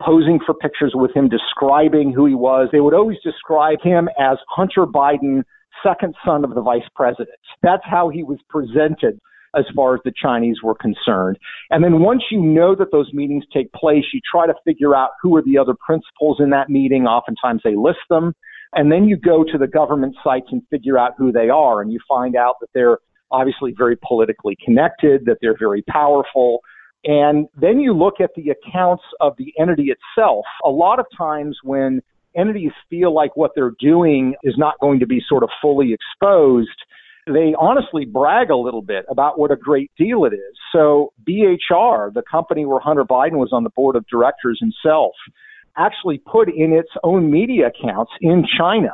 posing 0.00 0.38
for 0.44 0.54
pictures 0.54 0.92
with 0.94 1.14
him, 1.14 1.28
describing 1.28 2.12
who 2.12 2.26
he 2.26 2.34
was. 2.34 2.68
They 2.72 2.80
would 2.80 2.94
always 2.94 3.18
describe 3.22 3.78
him 3.82 4.08
as 4.18 4.38
Hunter 4.48 4.86
Biden, 4.86 5.44
second 5.82 6.14
son 6.24 6.44
of 6.44 6.54
the 6.54 6.62
vice 6.62 6.88
president. 6.94 7.38
That's 7.62 7.84
how 7.84 8.08
he 8.08 8.22
was 8.22 8.38
presented 8.48 9.20
as 9.56 9.64
far 9.74 9.94
as 9.94 10.00
the 10.04 10.12
Chinese 10.20 10.56
were 10.62 10.74
concerned. 10.74 11.38
And 11.70 11.82
then 11.82 12.00
once 12.00 12.22
you 12.30 12.40
know 12.40 12.74
that 12.76 12.92
those 12.92 13.12
meetings 13.12 13.44
take 13.52 13.72
place, 13.72 14.04
you 14.12 14.20
try 14.30 14.46
to 14.46 14.54
figure 14.64 14.94
out 14.94 15.10
who 15.22 15.36
are 15.36 15.42
the 15.42 15.58
other 15.58 15.74
principals 15.74 16.38
in 16.40 16.50
that 16.50 16.70
meeting. 16.70 17.06
Oftentimes 17.06 17.62
they 17.64 17.76
list 17.76 18.00
them. 18.08 18.34
And 18.72 18.90
then 18.90 19.04
you 19.04 19.16
go 19.16 19.44
to 19.44 19.56
the 19.58 19.68
government 19.68 20.16
sites 20.24 20.46
and 20.50 20.62
figure 20.68 20.98
out 20.98 21.12
who 21.16 21.30
they 21.30 21.48
are. 21.48 21.80
And 21.80 21.92
you 21.92 22.00
find 22.08 22.34
out 22.34 22.56
that 22.60 22.68
they're 22.74 22.98
obviously 23.30 23.74
very 23.76 23.96
politically 23.96 24.56
connected, 24.64 25.24
that 25.26 25.38
they're 25.40 25.56
very 25.58 25.82
powerful. 25.82 26.60
And 27.04 27.48
then 27.60 27.80
you 27.80 27.92
look 27.92 28.14
at 28.20 28.30
the 28.34 28.50
accounts 28.50 29.02
of 29.20 29.34
the 29.38 29.52
entity 29.58 29.92
itself. 29.92 30.44
A 30.64 30.70
lot 30.70 30.98
of 30.98 31.06
times 31.16 31.58
when 31.62 32.00
entities 32.36 32.72
feel 32.90 33.14
like 33.14 33.36
what 33.36 33.52
they're 33.54 33.74
doing 33.78 34.34
is 34.42 34.54
not 34.56 34.74
going 34.80 35.00
to 35.00 35.06
be 35.06 35.22
sort 35.28 35.42
of 35.42 35.50
fully 35.62 35.92
exposed, 35.92 36.68
they 37.26 37.54
honestly 37.58 38.04
brag 38.04 38.50
a 38.50 38.56
little 38.56 38.82
bit 38.82 39.04
about 39.08 39.38
what 39.38 39.50
a 39.50 39.56
great 39.56 39.90
deal 39.96 40.24
it 40.24 40.34
is. 40.34 40.56
So 40.72 41.12
BHR, 41.26 42.12
the 42.12 42.22
company 42.30 42.66
where 42.66 42.80
Hunter 42.80 43.04
Biden 43.04 43.38
was 43.38 43.50
on 43.52 43.64
the 43.64 43.70
board 43.70 43.96
of 43.96 44.06
directors 44.08 44.60
himself, 44.60 45.12
actually 45.76 46.18
put 46.18 46.48
in 46.48 46.72
its 46.72 46.90
own 47.02 47.30
media 47.30 47.68
accounts 47.68 48.12
in 48.20 48.44
China 48.58 48.92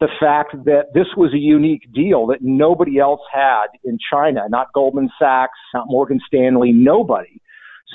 the 0.00 0.08
fact 0.18 0.52
that 0.64 0.94
this 0.94 1.06
was 1.16 1.32
a 1.34 1.38
unique 1.38 1.92
deal 1.92 2.26
that 2.26 2.38
nobody 2.40 2.98
else 2.98 3.20
had 3.32 3.66
in 3.84 3.98
China, 4.10 4.42
not 4.48 4.72
Goldman 4.72 5.10
Sachs, 5.18 5.58
not 5.74 5.86
Morgan 5.88 6.20
Stanley, 6.26 6.72
nobody. 6.72 7.40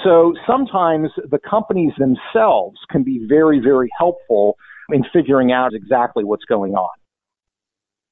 So 0.04 0.36
sometimes 0.46 1.10
the 1.32 1.40
companies 1.40 1.94
themselves 1.98 2.78
can 2.92 3.04
be 3.04 3.26
very, 3.28 3.60
very 3.60 3.90
helpful 3.98 4.56
in 4.90 5.04
figuring 5.12 5.52
out 5.52 5.74
exactly 5.74 6.24
what's 6.24 6.46
going 6.46 6.74
on. 6.74 6.96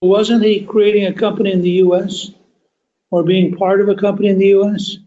Wasn't 0.03 0.43
he 0.43 0.65
creating 0.65 1.05
a 1.05 1.13
company 1.13 1.53
in 1.53 1.61
the 1.61 1.69
U.S. 1.87 2.31
or 3.09 3.23
being 3.23 3.55
part 3.55 3.79
of 3.79 3.87
a 3.87 3.95
company 3.95 4.27
in 4.27 4.37
the 4.37 4.47
U.S.? 4.47 4.97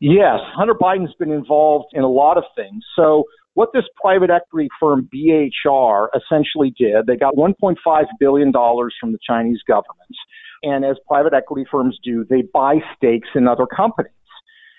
Yes, 0.00 0.40
Hunter 0.56 0.74
Biden's 0.74 1.14
been 1.18 1.30
involved 1.30 1.92
in 1.92 2.02
a 2.02 2.08
lot 2.08 2.38
of 2.38 2.44
things. 2.56 2.82
So, 2.96 3.24
what 3.52 3.68
this 3.74 3.84
private 4.00 4.30
equity 4.30 4.70
firm 4.80 5.06
BHR 5.14 6.08
essentially 6.16 6.74
did, 6.78 7.06
they 7.06 7.16
got 7.16 7.34
$1.5 7.34 7.76
billion 8.18 8.52
from 8.52 9.12
the 9.12 9.18
Chinese 9.28 9.60
government. 9.68 10.16
And 10.62 10.86
as 10.86 10.96
private 11.06 11.34
equity 11.34 11.66
firms 11.70 11.98
do, 12.02 12.24
they 12.30 12.42
buy 12.54 12.76
stakes 12.96 13.28
in 13.34 13.46
other 13.46 13.66
companies. 13.66 14.12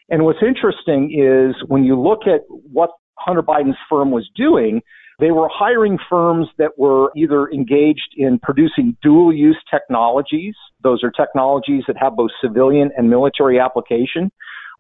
And 0.10 0.26
what's 0.26 0.42
interesting 0.42 1.12
is 1.14 1.56
when 1.68 1.84
you 1.84 2.02
look 2.02 2.22
at 2.26 2.42
what 2.50 2.90
Hunter 3.20 3.44
Biden's 3.44 3.78
firm 3.88 4.10
was 4.10 4.28
doing, 4.36 4.82
they 5.20 5.32
were 5.32 5.50
hiring 5.52 5.98
firms 6.10 6.48
that 6.58 6.78
were 6.78 7.12
either 7.16 7.50
engaged 7.50 8.16
in 8.18 8.40
producing 8.40 8.98
dual 9.02 9.34
use 9.34 9.60
technologies. 9.70 10.56
Those 10.84 11.04
are 11.04 11.12
technologies 11.12 11.84
that 11.88 11.98
have 11.98 12.16
both 12.16 12.32
civilian 12.42 12.92
and 12.98 13.10
military 13.10 13.60
application 13.60 14.32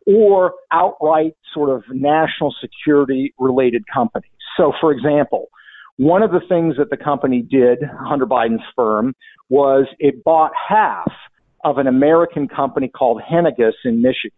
or 0.05 0.53
outright 0.71 1.33
sort 1.53 1.69
of 1.69 1.83
national 1.89 2.53
security 2.59 3.33
related 3.37 3.83
companies. 3.93 4.31
So 4.57 4.73
for 4.81 4.91
example, 4.91 5.47
one 5.97 6.23
of 6.23 6.31
the 6.31 6.41
things 6.49 6.75
that 6.77 6.89
the 6.89 6.97
company 6.97 7.41
did, 7.41 7.79
Hunter 7.99 8.25
Biden's 8.25 8.63
firm, 8.75 9.13
was 9.49 9.85
it 9.99 10.23
bought 10.23 10.51
half 10.67 11.11
of 11.63 11.77
an 11.77 11.87
American 11.87 12.47
company 12.47 12.87
called 12.87 13.21
Henniges 13.21 13.73
in 13.85 14.01
Michigan. 14.01 14.37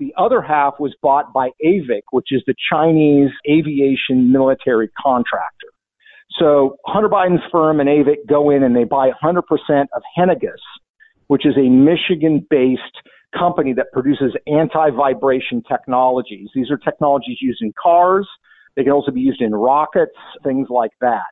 The 0.00 0.12
other 0.18 0.42
half 0.42 0.74
was 0.80 0.94
bought 1.02 1.32
by 1.32 1.50
AVIC, 1.64 2.02
which 2.10 2.28
is 2.30 2.42
the 2.46 2.54
Chinese 2.70 3.30
aviation 3.48 4.32
military 4.32 4.90
contractor. 5.00 5.68
So 6.38 6.76
Hunter 6.84 7.08
Biden's 7.08 7.42
firm 7.52 7.80
and 7.80 7.88
AVIC 7.88 8.26
go 8.28 8.50
in 8.50 8.64
and 8.64 8.74
they 8.74 8.84
buy 8.84 9.10
100% 9.10 9.42
of 9.94 10.02
Henniges, 10.18 10.62
which 11.28 11.46
is 11.46 11.54
a 11.56 11.68
Michigan 11.68 12.44
based 12.50 12.82
company 13.38 13.72
that 13.74 13.86
produces 13.92 14.34
anti 14.46 14.90
vibration 14.90 15.62
technologies. 15.68 16.48
These 16.54 16.70
are 16.70 16.76
technologies 16.76 17.38
used 17.40 17.62
in 17.62 17.72
cars. 17.80 18.28
They 18.76 18.82
can 18.82 18.92
also 18.92 19.12
be 19.12 19.20
used 19.20 19.40
in 19.40 19.54
rockets, 19.54 20.16
things 20.42 20.68
like 20.70 20.92
that. 21.00 21.22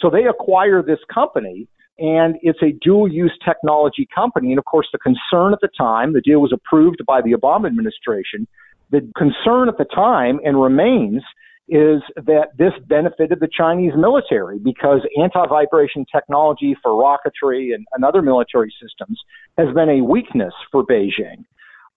So 0.00 0.10
they 0.10 0.26
acquire 0.26 0.82
this 0.82 0.98
company 1.12 1.68
and 1.98 2.36
it's 2.42 2.62
a 2.62 2.72
dual 2.82 3.10
use 3.10 3.36
technology 3.44 4.06
company. 4.14 4.50
And 4.50 4.58
of 4.58 4.64
course, 4.64 4.88
the 4.92 4.98
concern 4.98 5.52
at 5.52 5.60
the 5.60 5.68
time, 5.76 6.12
the 6.12 6.20
deal 6.20 6.40
was 6.40 6.52
approved 6.52 7.02
by 7.06 7.20
the 7.22 7.32
Obama 7.32 7.66
administration. 7.66 8.46
The 8.90 9.00
concern 9.16 9.68
at 9.68 9.78
the 9.78 9.86
time 9.86 10.38
and 10.44 10.60
remains 10.60 11.22
is 11.68 12.00
that 12.14 12.50
this 12.56 12.72
benefited 12.86 13.40
the 13.40 13.48
Chinese 13.48 13.92
military 13.96 14.58
because 14.58 15.00
anti-vibration 15.20 16.06
technology 16.14 16.76
for 16.80 16.92
rocketry 16.92 17.74
and, 17.74 17.84
and 17.92 18.04
other 18.04 18.22
military 18.22 18.72
systems 18.80 19.20
has 19.58 19.74
been 19.74 19.88
a 19.88 20.04
weakness 20.04 20.54
for 20.70 20.86
Beijing. 20.86 21.44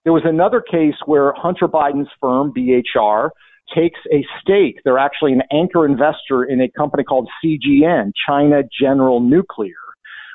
There 0.02 0.12
was 0.12 0.22
another 0.24 0.60
case 0.60 0.94
where 1.06 1.32
Hunter 1.36 1.68
Biden's 1.68 2.08
firm, 2.20 2.52
BHR, 2.56 3.30
takes 3.74 4.00
a 4.12 4.24
stake. 4.40 4.80
They're 4.84 4.98
actually 4.98 5.32
an 5.32 5.42
anchor 5.52 5.86
investor 5.86 6.44
in 6.44 6.60
a 6.60 6.68
company 6.68 7.04
called 7.04 7.28
CGN, 7.44 8.12
China 8.26 8.62
General 8.80 9.20
Nuclear 9.20 9.74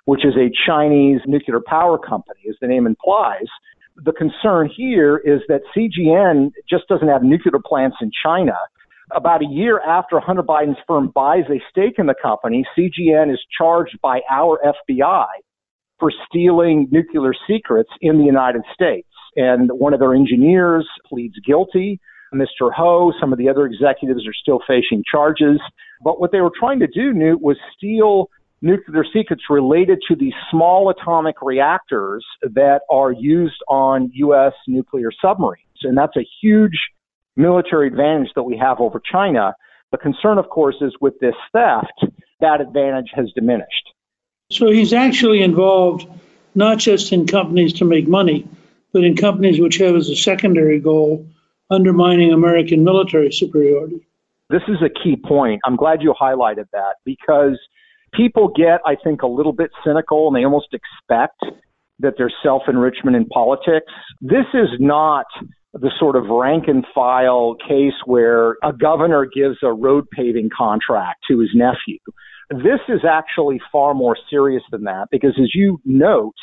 which 0.05 0.23
is 0.23 0.33
a 0.35 0.49
Chinese 0.65 1.19
nuclear 1.27 1.59
power 1.65 1.97
company, 1.97 2.41
as 2.49 2.55
the 2.61 2.67
name 2.67 2.85
implies. 2.85 3.47
The 3.97 4.13
concern 4.13 4.69
here 4.75 5.17
is 5.17 5.41
that 5.47 5.61
CGN 5.75 6.51
just 6.69 6.87
doesn't 6.87 7.07
have 7.07 7.23
nuclear 7.23 7.59
plants 7.63 7.97
in 8.01 8.11
China. 8.23 8.55
About 9.11 9.41
a 9.41 9.47
year 9.47 9.79
after 9.81 10.19
Hunter 10.19 10.43
Biden's 10.43 10.77
firm 10.87 11.11
buys 11.13 11.43
a 11.49 11.61
stake 11.69 11.95
in 11.97 12.07
the 12.07 12.15
company, 12.21 12.65
CGN 12.77 13.31
is 13.31 13.39
charged 13.57 13.99
by 14.01 14.21
our 14.29 14.59
FBI 14.63 15.25
for 15.99 16.11
stealing 16.27 16.87
nuclear 16.91 17.33
secrets 17.47 17.89
in 18.01 18.17
the 18.17 18.25
United 18.25 18.61
States. 18.73 19.07
And 19.35 19.69
one 19.71 19.93
of 19.93 19.99
their 19.99 20.13
engineers 20.13 20.87
pleads 21.07 21.35
guilty. 21.45 21.99
Mr. 22.35 22.71
Ho, 22.73 23.13
some 23.19 23.31
of 23.31 23.39
the 23.39 23.49
other 23.49 23.65
executives 23.65 24.27
are 24.27 24.33
still 24.33 24.59
facing 24.67 25.03
charges. 25.09 25.59
But 26.03 26.19
what 26.19 26.31
they 26.31 26.41
were 26.41 26.51
trying 26.57 26.79
to 26.79 26.87
do, 26.87 27.13
Newt, 27.13 27.41
was 27.41 27.57
steal 27.75 28.29
nuclear 28.61 29.05
secrets 29.13 29.43
related 29.49 29.99
to 30.07 30.15
these 30.15 30.33
small 30.49 30.89
atomic 30.89 31.35
reactors 31.41 32.25
that 32.41 32.81
are 32.89 33.11
used 33.11 33.61
on 33.67 34.11
U.S. 34.13 34.53
nuclear 34.67 35.11
submarines. 35.21 35.61
And 35.83 35.97
that's 35.97 36.17
a 36.17 36.25
huge 36.41 36.77
military 37.35 37.87
advantage 37.87 38.29
that 38.35 38.43
we 38.43 38.57
have 38.57 38.79
over 38.79 38.99
China. 38.99 39.53
The 39.91 39.97
concern, 39.97 40.37
of 40.37 40.49
course, 40.49 40.75
is 40.81 40.93
with 40.99 41.19
this 41.19 41.35
theft, 41.51 42.05
that 42.39 42.61
advantage 42.61 43.11
has 43.13 43.31
diminished. 43.33 43.93
So 44.51 44.69
he's 44.69 44.93
actually 44.93 45.41
involved 45.41 46.07
not 46.53 46.77
just 46.77 47.11
in 47.11 47.27
companies 47.27 47.73
to 47.73 47.85
make 47.85 48.07
money, 48.07 48.47
but 48.93 49.03
in 49.03 49.15
companies 49.15 49.59
which 49.59 49.77
have 49.77 49.95
as 49.95 50.09
a 50.09 50.15
secondary 50.15 50.79
goal 50.79 51.27
undermining 51.69 52.31
American 52.31 52.83
military 52.83 53.31
superiority. 53.31 54.07
This 54.49 54.61
is 54.67 54.77
a 54.83 54.89
key 54.89 55.15
point. 55.15 55.61
I'm 55.65 55.75
glad 55.75 56.01
you 56.01 56.13
highlighted 56.19 56.65
that 56.71 56.95
because 57.03 57.59
people 58.13 58.51
get, 58.55 58.79
I 58.85 58.95
think, 59.03 59.23
a 59.23 59.27
little 59.27 59.53
bit 59.53 59.71
cynical 59.83 60.27
and 60.27 60.35
they 60.35 60.43
almost 60.43 60.73
expect 60.73 61.41
that 61.99 62.13
there's 62.17 62.33
self 62.43 62.63
enrichment 62.67 63.15
in 63.15 63.25
politics. 63.25 63.91
This 64.21 64.45
is 64.53 64.69
not 64.79 65.25
the 65.73 65.91
sort 65.99 66.15
of 66.15 66.27
rank 66.27 66.65
and 66.67 66.85
file 66.93 67.55
case 67.67 67.93
where 68.05 68.57
a 68.63 68.71
governor 68.71 69.25
gives 69.25 69.57
a 69.61 69.73
road 69.73 70.05
paving 70.11 70.49
contract 70.55 71.19
to 71.29 71.39
his 71.39 71.49
nephew. 71.53 71.97
This 72.49 72.79
is 72.87 73.01
actually 73.09 73.59
far 73.71 73.93
more 73.93 74.15
serious 74.29 74.63
than 74.71 74.83
that 74.83 75.07
because, 75.11 75.33
as 75.41 75.53
you 75.53 75.81
note, 75.83 76.35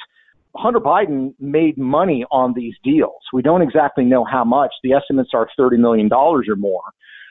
Hunter 0.57 0.81
Biden 0.81 1.35
made 1.41 1.79
money 1.79 2.25
on 2.31 2.53
these 2.55 2.75
deals. 2.85 3.23
We 3.33 3.43
don't 3.43 3.63
exactly 3.63 4.05
know 4.05 4.25
how 4.25 4.45
much. 4.45 4.73
The 4.83 4.93
estimates 4.93 5.31
are 5.35 5.49
$30 5.59 5.79
million 5.79 6.13
or 6.13 6.43
more. 6.57 6.83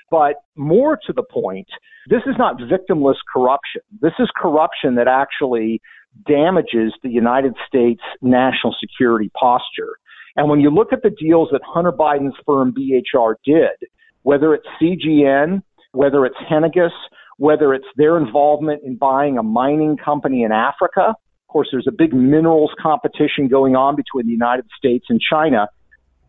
But 0.10 0.44
more 0.56 0.98
to 1.08 1.14
the 1.14 1.24
point, 1.24 1.68
this 2.10 2.22
is 2.26 2.36
not 2.38 2.58
victimless 2.58 3.16
corruption. 3.32 3.82
This 4.02 4.14
is 4.20 4.30
corruption 4.36 4.96
that 4.96 5.08
actually 5.08 5.82
damages 6.28 6.94
the 7.04 7.10
United 7.10 7.54
States 7.68 8.02
national 8.22 8.76
security 8.80 9.32
posture. 9.40 9.96
And 10.36 10.50
when 10.50 10.60
you 10.60 10.70
look 10.70 10.92
at 10.92 11.02
the 11.04 11.12
deals 11.12 11.50
that 11.52 11.62
Hunter 11.66 11.92
Biden's 11.92 12.36
firm 12.46 12.74
BHR 12.74 13.36
did, 13.46 13.90
whether 14.24 14.54
it's 14.54 14.68
CGN, 14.82 15.62
whether 15.94 16.26
it's 16.26 16.38
Henniges, 16.50 16.92
whether 17.38 17.74
it's 17.74 17.88
their 17.96 18.18
involvement 18.18 18.84
in 18.84 18.98
buying 18.98 19.38
a 19.38 19.44
mining 19.44 19.98
company 19.98 20.44
in 20.44 20.52
Africa, 20.52 21.16
course, 21.52 21.70
there's 21.72 21.88
a 21.88 21.92
big 21.92 22.14
minerals 22.14 22.72
competition 22.82 23.48
going 23.48 23.76
on 23.76 23.96
between 23.96 24.26
the 24.26 24.32
United 24.32 24.66
States 24.78 25.06
and 25.10 25.20
China. 25.20 25.68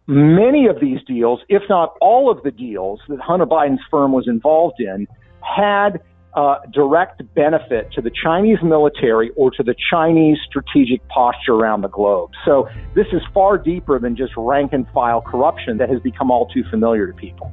Many 0.07 0.67
of 0.67 0.81
these 0.81 0.99
deals, 1.07 1.41
if 1.49 1.63
not 1.69 1.95
all 2.01 2.31
of 2.31 2.43
the 2.43 2.51
deals 2.51 3.01
that 3.09 3.21
Hunter 3.21 3.47
Biden's 3.47 3.81
firm 3.91 4.13
was 4.13 4.27
involved 4.27 4.81
in, 4.81 5.07
had 5.41 6.01
uh, 6.35 6.57
direct 6.73 7.23
benefit 7.35 7.93
to 7.93 8.01
the 8.01 8.11
Chinese 8.11 8.59
military 8.63 9.31
or 9.37 9.51
to 9.51 9.63
the 9.63 9.75
Chinese 9.91 10.39
strategic 10.49 11.07
posture 11.09 11.53
around 11.53 11.83
the 11.83 11.89
globe. 11.89 12.31
So 12.45 12.69
this 12.95 13.07
is 13.13 13.21
far 13.35 13.59
deeper 13.59 13.99
than 13.99 14.17
just 14.17 14.33
rank 14.37 14.73
and 14.73 14.87
file 14.95 15.21
corruption 15.21 15.79
that 15.79 15.91
has 15.91 16.01
become 16.01 16.31
all 16.31 16.47
too 16.47 16.65
familiar 16.71 17.07
to 17.07 17.13
people. 17.13 17.53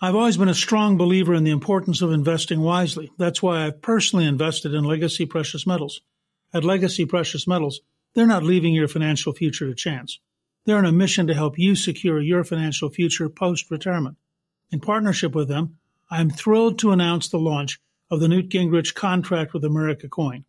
I've 0.00 0.14
always 0.14 0.36
been 0.36 0.48
a 0.48 0.54
strong 0.54 0.96
believer 0.96 1.34
in 1.34 1.42
the 1.42 1.50
importance 1.50 2.02
of 2.02 2.12
investing 2.12 2.60
wisely. 2.60 3.10
That's 3.18 3.42
why 3.42 3.66
I've 3.66 3.82
personally 3.82 4.26
invested 4.26 4.72
in 4.72 4.84
Legacy 4.84 5.26
Precious 5.26 5.66
Metals. 5.66 6.02
At 6.54 6.62
Legacy 6.62 7.04
Precious 7.04 7.48
Metals, 7.48 7.80
they're 8.14 8.24
not 8.24 8.44
leaving 8.44 8.74
your 8.74 8.86
financial 8.86 9.32
future 9.32 9.66
to 9.66 9.74
chance. 9.74 10.20
They're 10.64 10.78
on 10.78 10.84
a 10.84 10.92
mission 10.92 11.26
to 11.26 11.34
help 11.34 11.58
you 11.58 11.74
secure 11.74 12.20
your 12.20 12.44
financial 12.44 12.90
future 12.90 13.28
post 13.28 13.72
retirement. 13.72 14.18
In 14.70 14.78
partnership 14.78 15.34
with 15.34 15.48
them, 15.48 15.78
I 16.08 16.20
am 16.20 16.30
thrilled 16.30 16.78
to 16.78 16.92
announce 16.92 17.28
the 17.28 17.40
launch 17.40 17.80
of 18.08 18.20
the 18.20 18.28
Newt 18.28 18.50
Gingrich 18.50 18.94
Contract 18.94 19.52
with 19.52 19.64
America 19.64 20.08
coin. 20.08 20.44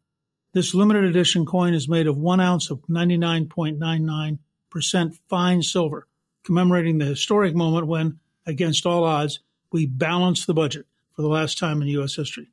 This 0.53 0.75
limited 0.75 1.05
edition 1.05 1.47
coin 1.47 1.73
is 1.73 1.89
made 1.89 2.05
of 2.05 2.19
one 2.19 2.39
ounce 2.39 2.69
of 2.69 2.83
99.99% 2.87 5.17
fine 5.27 5.63
silver, 5.63 6.05
commemorating 6.43 6.99
the 6.99 7.05
historic 7.05 7.55
moment 7.55 7.87
when 7.87 8.19
against 8.45 8.85
all 8.85 9.03
odds, 9.03 9.39
we 9.71 9.85
balanced 9.85 10.47
the 10.47 10.53
budget 10.53 10.85
for 11.15 11.21
the 11.21 11.27
last 11.27 11.57
time 11.57 11.81
in 11.81 11.87
U.S. 11.89 12.15
history. 12.15 12.47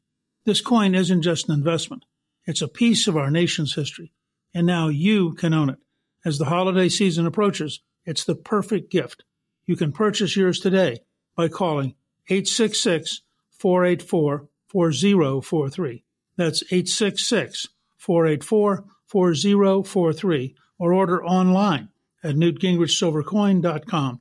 This 0.44 0.60
coin 0.60 0.94
isn't 0.94 1.22
just 1.22 1.48
an 1.48 1.54
investment. 1.54 2.04
It's 2.46 2.62
a 2.62 2.68
piece 2.68 3.08
of 3.08 3.16
our 3.16 3.30
nation's 3.30 3.74
history. 3.74 4.12
And 4.54 4.66
now 4.66 4.88
you 4.88 5.34
can 5.34 5.52
own 5.52 5.70
it. 5.70 5.78
As 6.24 6.38
the 6.38 6.46
holiday 6.46 6.88
season 6.88 7.26
approaches, 7.26 7.80
it's 8.04 8.24
the 8.24 8.34
perfect 8.34 8.90
gift. 8.90 9.24
You 9.66 9.76
can 9.76 9.92
purchase 9.92 10.36
yours 10.36 10.60
today 10.60 11.00
by 11.36 11.48
calling 11.48 11.94
866 12.28 13.22
484 13.50 14.48
4043. 14.68 16.04
That's 16.36 16.62
866 16.64 17.68
484 17.96 18.84
4043 19.06 20.54
or 20.78 20.92
order 20.92 21.24
online 21.24 21.88
at 22.22 22.34
newtgingrichsilvercoin.com. 22.34 24.20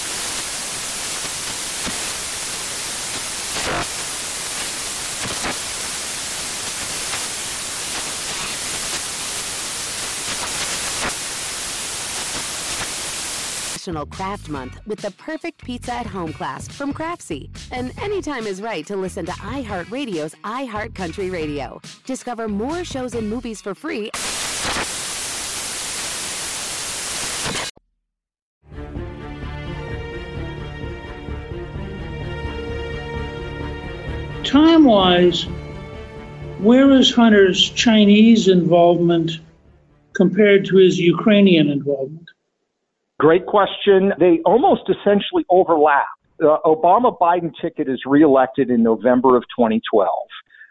National 13.81 14.05
Craft 14.05 14.47
Month 14.47 14.79
with 14.85 14.99
the 14.99 15.09
perfect 15.09 15.65
pizza 15.65 15.91
at 15.91 16.05
home 16.05 16.31
class 16.33 16.67
from 16.67 16.93
Craftsy. 16.93 17.49
And 17.71 17.91
anytime 17.99 18.45
is 18.45 18.61
right 18.61 18.85
to 18.85 18.95
listen 18.95 19.25
to 19.25 19.31
iHeartRadio's 19.31 20.35
iHeartCountry 20.43 21.31
Radio. 21.31 21.81
Discover 22.05 22.47
more 22.47 22.83
shows 22.83 23.15
and 23.15 23.27
movies 23.27 23.59
for 23.59 23.73
free. 23.73 24.11
Time 34.43 34.85
wise, 34.85 35.47
where 36.59 36.91
is 36.91 37.11
Hunter's 37.11 37.67
Chinese 37.71 38.47
involvement 38.47 39.39
compared 40.13 40.65
to 40.65 40.75
his 40.75 40.99
Ukrainian 40.99 41.71
involvement? 41.71 42.30
Great 43.21 43.45
question. 43.45 44.13
They 44.19 44.39
almost 44.45 44.89
essentially 44.89 45.45
overlap. 45.51 46.07
The 46.39 46.57
Obama 46.65 47.15
Biden 47.15 47.51
ticket 47.61 47.87
is 47.87 48.01
reelected 48.03 48.71
in 48.71 48.81
November 48.81 49.37
of 49.37 49.43
2012. 49.55 50.09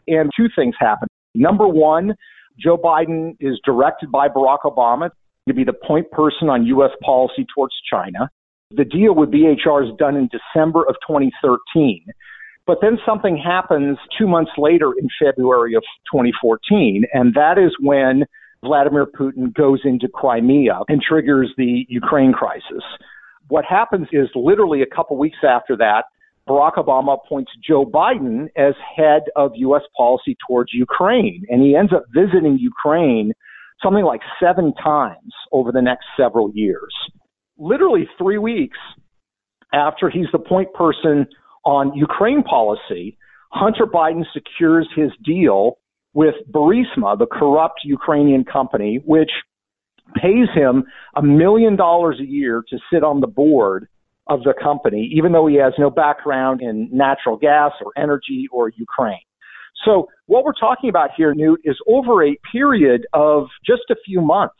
And 0.09 0.33
two 0.37 0.49
things 0.57 0.75
happen. 0.81 1.07
Number 1.33 1.69
one, 1.69 2.17
Joe 2.59 2.77
Biden 2.77 3.37
is 3.39 3.61
directed 3.65 4.11
by 4.11 4.27
Barack 4.27 4.63
Obama 4.65 5.11
to 5.47 5.55
be 5.55 5.63
the 5.63 5.73
point 5.73 6.11
person 6.11 6.49
on 6.49 6.67
U.S. 6.67 6.91
policy 7.05 7.47
towards 7.55 7.75
China. 7.89 8.29
The 8.73 8.85
deal 8.85 9.15
with 9.15 9.31
BHR 9.31 9.89
is 9.89 9.97
done 9.97 10.17
in 10.17 10.29
December 10.33 10.83
of 10.89 10.97
2013. 11.07 12.05
But 12.67 12.79
then 12.83 12.99
something 13.07 13.39
happens 13.39 13.97
two 14.19 14.27
months 14.27 14.51
later 14.59 14.91
in 14.99 15.07
February 15.23 15.77
of 15.77 15.85
2014, 16.13 17.05
and 17.13 17.33
that 17.35 17.59
is 17.59 17.71
when 17.79 18.25
Vladimir 18.64 19.07
Putin 19.07 19.55
goes 19.55 19.81
into 19.85 20.09
Crimea 20.09 20.81
and 20.88 21.01
triggers 21.01 21.53
the 21.57 21.87
Ukraine 21.88 22.33
crisis. 22.33 22.85
What 23.49 23.64
happens 23.64 24.09
is 24.12 24.29
literally 24.35 24.83
a 24.83 24.94
couple 24.94 25.16
weeks 25.16 25.38
after 25.42 25.77
that, 25.79 26.05
Barack 26.49 26.75
Obama 26.75 27.18
appoints 27.25 27.53
Joe 27.66 27.85
Biden 27.85 28.49
as 28.57 28.75
head 28.96 29.23
of 29.37 29.53
U.S. 29.55 29.83
policy 29.96 30.37
towards 30.46 30.73
Ukraine, 30.73 31.44
and 31.49 31.62
he 31.62 31.77
ends 31.77 31.92
up 31.92 32.05
visiting 32.12 32.59
Ukraine 32.59 33.33
something 33.83 34.05
like 34.05 34.20
seven 34.42 34.75
times 34.75 35.33
over 35.53 35.73
the 35.73 35.81
next 35.81 36.05
several 36.16 36.51
years. 36.55 36.94
Literally 37.57 38.09
three 38.18 38.38
weeks 38.38 38.79
after 39.73 40.11
he's 40.11 40.27
the 40.33 40.38
point 40.38 40.73
person 40.75 41.27
on 41.64 41.94
Ukraine 41.94 42.42
policy, 42.42 43.16
Hunter 43.53 43.87
Biden 43.87 44.25
secures 44.33 44.88
his 44.94 45.11
deal 45.25 45.79
with 46.12 46.35
Burisma, 46.51 47.18
the 47.18 47.27
corrupt 47.27 47.81
Ukrainian 47.85 48.44
company, 48.44 49.01
which 49.05 49.31
pays 50.16 50.49
him 50.55 50.85
a 51.14 51.23
million 51.23 51.77
dollars 51.77 52.18
a 52.20 52.27
year 52.27 52.64
to 52.68 52.79
sit 52.92 53.05
on 53.05 53.20
the 53.20 53.27
board 53.27 53.88
of 54.27 54.42
the 54.42 54.55
company, 54.61 55.11
even 55.14 55.33
though 55.33 55.46
he 55.46 55.57
has 55.57 55.73
no 55.79 55.90
background 55.90 56.61
in 56.62 56.88
natural 56.92 57.37
gas 57.37 57.73
or 57.85 57.92
energy 57.96 58.49
or 58.53 58.70
Ukraine. 58.77 59.20
So 59.85 60.09
what 60.27 60.44
we're 60.44 60.53
talking 60.53 60.90
about 60.90 61.11
here, 61.16 61.35
Newt, 61.35 61.61
is 61.64 61.77
over 61.88 62.25
a 62.25 62.37
period 62.53 63.07
of 63.12 63.46
just 63.64 63.83
a 63.90 63.96
few 64.05 64.20
months 64.20 64.55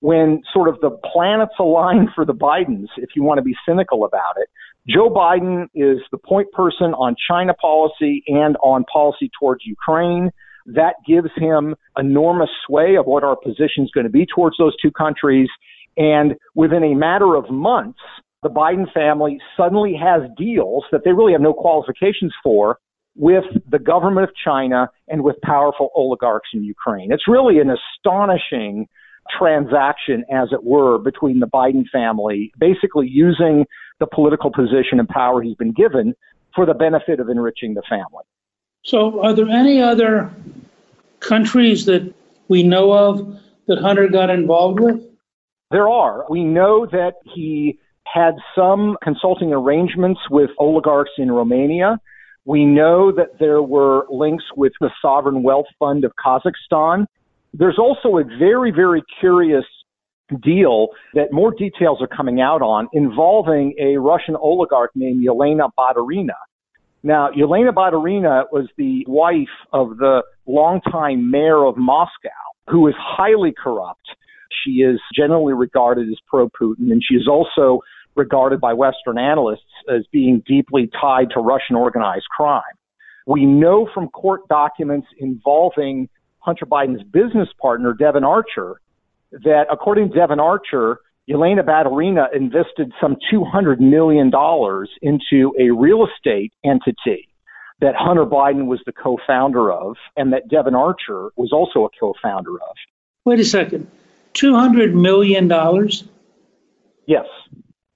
when 0.00 0.42
sort 0.52 0.68
of 0.68 0.80
the 0.80 0.90
planets 1.12 1.54
align 1.58 2.08
for 2.14 2.24
the 2.26 2.34
Bidens, 2.34 2.88
if 2.98 3.10
you 3.16 3.22
want 3.22 3.38
to 3.38 3.42
be 3.42 3.54
cynical 3.66 4.04
about 4.04 4.34
it. 4.36 4.48
Joe 4.86 5.08
Biden 5.08 5.64
is 5.74 5.98
the 6.12 6.18
point 6.18 6.52
person 6.52 6.92
on 6.92 7.16
China 7.28 7.54
policy 7.54 8.22
and 8.26 8.56
on 8.62 8.84
policy 8.92 9.30
towards 9.40 9.64
Ukraine. 9.64 10.30
That 10.66 10.94
gives 11.06 11.30
him 11.36 11.74
enormous 11.98 12.50
sway 12.66 12.96
of 12.96 13.06
what 13.06 13.24
our 13.24 13.36
position 13.36 13.84
is 13.84 13.90
going 13.90 14.04
to 14.04 14.10
be 14.10 14.26
towards 14.26 14.56
those 14.58 14.74
two 14.80 14.90
countries. 14.90 15.48
And 15.96 16.34
within 16.54 16.82
a 16.82 16.94
matter 16.94 17.34
of 17.34 17.50
months, 17.50 18.00
the 18.42 18.50
Biden 18.50 18.90
family 18.92 19.38
suddenly 19.56 19.94
has 19.94 20.22
deals 20.36 20.84
that 20.92 21.02
they 21.04 21.12
really 21.12 21.32
have 21.32 21.40
no 21.40 21.52
qualifications 21.52 22.32
for 22.42 22.78
with 23.16 23.44
the 23.70 23.78
government 23.78 24.28
of 24.28 24.34
China 24.44 24.88
and 25.08 25.22
with 25.22 25.36
powerful 25.42 25.90
oligarchs 25.94 26.48
in 26.52 26.64
Ukraine. 26.64 27.12
It's 27.12 27.28
really 27.28 27.58
an 27.58 27.70
astonishing 27.70 28.88
transaction, 29.38 30.24
as 30.30 30.48
it 30.52 30.62
were, 30.64 30.98
between 30.98 31.40
the 31.40 31.46
Biden 31.46 31.84
family, 31.90 32.52
basically 32.58 33.08
using 33.08 33.64
the 34.00 34.06
political 34.06 34.50
position 34.52 34.98
and 34.98 35.08
power 35.08 35.42
he's 35.42 35.56
been 35.56 35.72
given 35.72 36.14
for 36.54 36.66
the 36.66 36.74
benefit 36.74 37.20
of 37.20 37.28
enriching 37.28 37.74
the 37.74 37.82
family. 37.88 38.24
So, 38.84 39.22
are 39.22 39.32
there 39.32 39.48
any 39.48 39.80
other 39.80 40.30
countries 41.24 41.86
that 41.86 42.12
we 42.48 42.62
know 42.62 42.92
of 42.92 43.40
that 43.66 43.78
Hunter 43.78 44.08
got 44.08 44.30
involved 44.30 44.80
with? 44.80 45.00
There 45.70 45.88
are. 45.88 46.26
We 46.28 46.44
know 46.44 46.86
that 46.86 47.14
he 47.34 47.78
had 48.06 48.34
some 48.54 48.96
consulting 49.02 49.52
arrangements 49.52 50.20
with 50.30 50.50
oligarchs 50.58 51.12
in 51.18 51.32
Romania. 51.32 51.98
We 52.44 52.64
know 52.64 53.10
that 53.12 53.38
there 53.40 53.62
were 53.62 54.06
links 54.10 54.44
with 54.56 54.72
the 54.80 54.90
Sovereign 55.00 55.42
Wealth 55.42 55.66
Fund 55.78 56.04
of 56.04 56.12
Kazakhstan. 56.24 57.06
There's 57.54 57.78
also 57.78 58.18
a 58.18 58.24
very, 58.38 58.70
very 58.70 59.02
curious 59.20 59.64
deal 60.42 60.88
that 61.14 61.32
more 61.32 61.52
details 61.52 61.98
are 62.00 62.08
coming 62.08 62.40
out 62.40 62.62
on 62.62 62.88
involving 62.92 63.74
a 63.78 63.96
Russian 63.96 64.36
oligarch 64.36 64.90
named 64.94 65.24
Yelena 65.26 65.70
Baturina. 65.78 66.34
Now, 67.04 67.28
Yelena 67.30 67.70
Baturina 67.70 68.44
was 68.50 68.66
the 68.78 69.04
wife 69.06 69.54
of 69.74 69.98
the 69.98 70.22
longtime 70.46 71.30
mayor 71.30 71.66
of 71.66 71.76
Moscow, 71.76 72.30
who 72.70 72.88
is 72.88 72.94
highly 72.98 73.52
corrupt. 73.52 74.06
She 74.64 74.76
is 74.76 74.98
generally 75.14 75.52
regarded 75.52 76.08
as 76.08 76.16
pro 76.26 76.48
Putin, 76.48 76.90
and 76.90 77.02
she 77.06 77.16
is 77.16 77.28
also 77.28 77.80
regarded 78.14 78.58
by 78.58 78.72
Western 78.72 79.18
analysts 79.18 79.60
as 79.94 80.06
being 80.12 80.42
deeply 80.46 80.90
tied 80.98 81.28
to 81.34 81.40
Russian 81.40 81.76
organized 81.76 82.24
crime. 82.34 82.62
We 83.26 83.44
know 83.44 83.86
from 83.92 84.08
court 84.08 84.48
documents 84.48 85.06
involving 85.18 86.08
Hunter 86.38 86.64
Biden's 86.64 87.02
business 87.02 87.50
partner, 87.60 87.92
Devon 87.92 88.24
Archer, 88.24 88.80
that 89.30 89.64
according 89.70 90.08
to 90.08 90.14
Devon 90.14 90.40
Archer, 90.40 91.00
Yelena 91.28 91.64
Baturina 91.64 92.26
invested 92.34 92.92
some 93.00 93.16
$200 93.32 93.80
million 93.80 94.30
into 95.02 95.54
a 95.58 95.70
real 95.70 96.06
estate 96.06 96.52
entity 96.64 97.28
that 97.80 97.94
Hunter 97.96 98.26
Biden 98.26 98.66
was 98.66 98.80
the 98.86 98.92
co 98.92 99.18
founder 99.26 99.72
of 99.72 99.96
and 100.16 100.32
that 100.32 100.48
Devon 100.48 100.74
Archer 100.74 101.30
was 101.36 101.50
also 101.52 101.84
a 101.84 101.88
co 101.98 102.14
founder 102.22 102.54
of. 102.54 102.76
Wait 103.24 103.40
a 103.40 103.44
second. 103.44 103.90
$200 104.34 104.92
million? 104.92 105.48
Yes, 107.06 107.26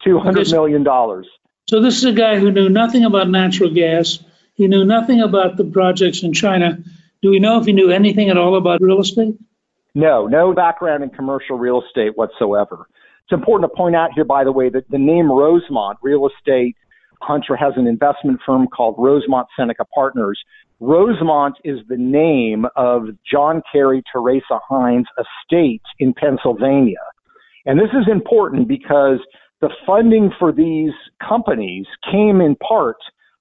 $200 0.06 0.50
million. 0.52 1.24
So 1.68 1.82
this 1.82 1.98
is 1.98 2.04
a 2.04 2.12
guy 2.12 2.38
who 2.38 2.50
knew 2.50 2.68
nothing 2.68 3.04
about 3.04 3.28
natural 3.28 3.72
gas. 3.72 4.20
He 4.54 4.68
knew 4.68 4.84
nothing 4.84 5.20
about 5.20 5.56
the 5.56 5.64
projects 5.64 6.22
in 6.22 6.32
China. 6.32 6.78
Do 7.20 7.30
we 7.30 7.40
know 7.40 7.60
if 7.60 7.66
he 7.66 7.72
knew 7.72 7.90
anything 7.90 8.30
at 8.30 8.38
all 8.38 8.56
about 8.56 8.80
real 8.80 9.00
estate? 9.00 9.36
No, 9.94 10.26
no 10.26 10.54
background 10.54 11.02
in 11.02 11.10
commercial 11.10 11.58
real 11.58 11.82
estate 11.82 12.16
whatsoever. 12.16 12.88
It's 13.30 13.38
important 13.38 13.70
to 13.70 13.76
point 13.76 13.94
out 13.94 14.12
here, 14.14 14.24
by 14.24 14.42
the 14.42 14.52
way, 14.52 14.70
that 14.70 14.88
the 14.88 14.96
name 14.96 15.30
Rosemont 15.30 15.98
Real 16.00 16.26
Estate 16.26 16.74
Hunter 17.20 17.56
has 17.56 17.74
an 17.76 17.86
investment 17.86 18.40
firm 18.46 18.66
called 18.68 18.94
Rosemont 18.96 19.46
Seneca 19.54 19.84
Partners. 19.94 20.40
Rosemont 20.80 21.54
is 21.62 21.80
the 21.88 21.98
name 21.98 22.64
of 22.74 23.08
John 23.30 23.60
Kerry 23.70 24.02
Teresa 24.10 24.58
Heinz 24.66 25.06
estate 25.18 25.82
in 25.98 26.14
Pennsylvania. 26.14 27.04
And 27.66 27.78
this 27.78 27.90
is 27.90 28.10
important 28.10 28.66
because 28.66 29.18
the 29.60 29.68
funding 29.84 30.30
for 30.38 30.50
these 30.50 30.92
companies 31.20 31.84
came 32.10 32.40
in 32.40 32.56
part 32.56 32.96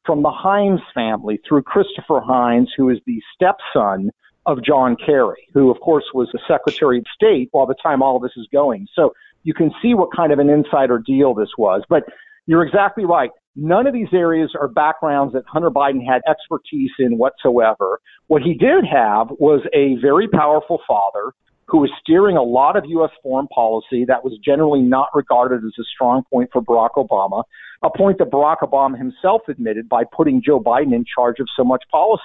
from 0.06 0.22
the 0.22 0.32
Heinz 0.32 0.82
family 0.94 1.40
through 1.48 1.62
Christopher 1.62 2.20
Heinz, 2.20 2.70
who 2.76 2.90
is 2.90 2.98
the 3.06 3.22
stepson 3.34 4.12
of 4.46 4.62
John 4.64 4.98
Kerry, 5.06 5.48
who, 5.54 5.72
of 5.72 5.80
course, 5.80 6.06
was 6.14 6.28
the 6.34 6.40
Secretary 6.46 6.98
of 6.98 7.06
State 7.16 7.48
while 7.52 7.68
the 7.68 7.76
time 7.82 8.02
all 8.02 8.18
of 8.18 8.22
this 8.22 8.36
is 8.36 8.48
going. 8.52 8.88
So 8.94 9.14
you 9.48 9.54
can 9.54 9.72
see 9.82 9.94
what 9.94 10.10
kind 10.14 10.34
of 10.34 10.40
an 10.40 10.50
insider 10.50 11.00
deal 11.00 11.34
this 11.34 11.48
was. 11.58 11.82
But 11.88 12.04
you're 12.48 12.66
exactly 12.66 13.06
right. 13.06 13.30
None 13.56 13.88
of 13.88 13.94
these 13.94 14.10
areas 14.12 14.52
are 14.60 14.68
backgrounds 14.68 15.34
that 15.36 15.44
Hunter 15.48 15.72
Biden 15.72 16.06
had 16.06 16.22
expertise 16.30 16.92
in 17.00 17.18
whatsoever. 17.18 18.02
What 18.28 18.42
he 18.42 18.54
did 18.54 18.84
have 18.84 19.28
was 19.40 19.62
a 19.74 19.96
very 20.02 20.28
powerful 20.28 20.82
father 20.86 21.32
who 21.68 21.78
was 21.78 21.90
steering 22.02 22.36
a 22.36 22.44
lot 22.44 22.76
of 22.76 22.84
U.S. 22.88 23.12
foreign 23.24 23.48
policy 23.48 24.04
that 24.06 24.22
was 24.22 24.38
generally 24.44 24.82
not 24.82 25.08
regarded 25.16 25.64
as 25.64 25.72
a 25.80 25.84
strong 25.96 26.24
point 26.30 26.50
for 26.52 26.62
Barack 26.62 26.96
Obama, 26.98 27.44
a 27.84 27.90
point 27.90 28.18
that 28.18 28.30
Barack 28.30 28.60
Obama 28.64 28.98
himself 28.98 29.44
admitted 29.48 29.88
by 29.88 30.04
putting 30.04 30.42
Joe 30.46 30.60
Biden 30.60 30.94
in 30.94 31.06
charge 31.16 31.40
of 31.40 31.48
so 31.56 31.64
much 31.64 31.86
policy. 31.90 32.22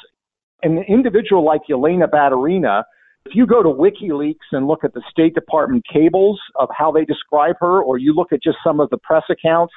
An 0.64 0.84
individual 0.88 1.44
like 1.44 1.60
Yelena 1.70 2.08
Baturina 2.08 2.82
if 3.26 3.34
you 3.34 3.46
go 3.46 3.62
to 3.62 3.68
WikiLeaks 3.68 4.50
and 4.52 4.66
look 4.66 4.84
at 4.84 4.94
the 4.94 5.02
State 5.10 5.34
Department 5.34 5.84
cables 5.90 6.40
of 6.56 6.68
how 6.76 6.90
they 6.90 7.04
describe 7.04 7.56
her, 7.60 7.82
or 7.82 7.98
you 7.98 8.14
look 8.14 8.32
at 8.32 8.42
just 8.42 8.58
some 8.64 8.80
of 8.80 8.90
the 8.90 8.98
press 8.98 9.22
accounts, 9.30 9.72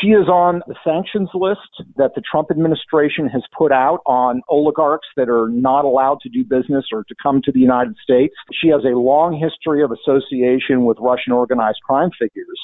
she 0.00 0.08
is 0.08 0.28
on 0.28 0.62
the 0.66 0.74
sanctions 0.84 1.30
list 1.32 1.60
that 1.96 2.14
the 2.14 2.20
Trump 2.20 2.50
administration 2.50 3.28
has 3.28 3.42
put 3.56 3.72
out 3.72 4.00
on 4.04 4.42
oligarchs 4.48 5.06
that 5.16 5.28
are 5.28 5.48
not 5.48 5.84
allowed 5.84 6.20
to 6.20 6.28
do 6.28 6.44
business 6.44 6.86
or 6.92 7.04
to 7.04 7.14
come 7.22 7.40
to 7.44 7.52
the 7.52 7.60
United 7.60 7.96
States. 8.02 8.34
She 8.60 8.68
has 8.68 8.84
a 8.84 8.98
long 8.98 9.38
history 9.38 9.82
of 9.82 9.92
association 9.92 10.84
with 10.84 10.98
Russian 11.00 11.32
organized 11.32 11.78
crime 11.86 12.10
figures. 12.18 12.60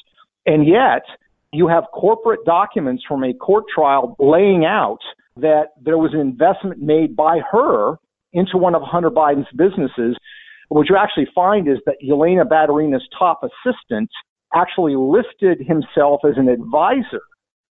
And 0.47 0.67
yet, 0.67 1.03
you 1.53 1.69
have 1.69 1.85
corporate 1.95 2.45
documents 2.45 3.05
from 3.07 3.23
a 3.23 3.33
court 3.33 3.65
trial 3.73 4.17
laying 4.19 4.65
out 4.65 5.01
that 5.37 5.69
there 5.81 5.99
was 5.99 6.13
an 6.13 6.21
investment 6.21 6.81
made 6.81 7.15
by 7.15 7.41
her 7.51 7.97
into 8.33 8.57
one 8.57 8.75
of 8.75 8.83
Hunter 8.83 9.11
Biden's 9.11 9.49
businesses. 9.57 10.17
What 10.69 10.89
you 10.89 10.97
actually 10.97 11.29
find 11.35 11.69
is 11.69 11.79
that 11.87 11.97
Yelena 12.03 12.45
Baturina's 12.45 13.07
top 13.19 13.43
assistant 13.43 14.11
actually 14.55 14.97
listed 14.97 15.67
himself 15.67 16.21
as 16.25 16.35
an 16.37 16.49
advisor 16.49 17.23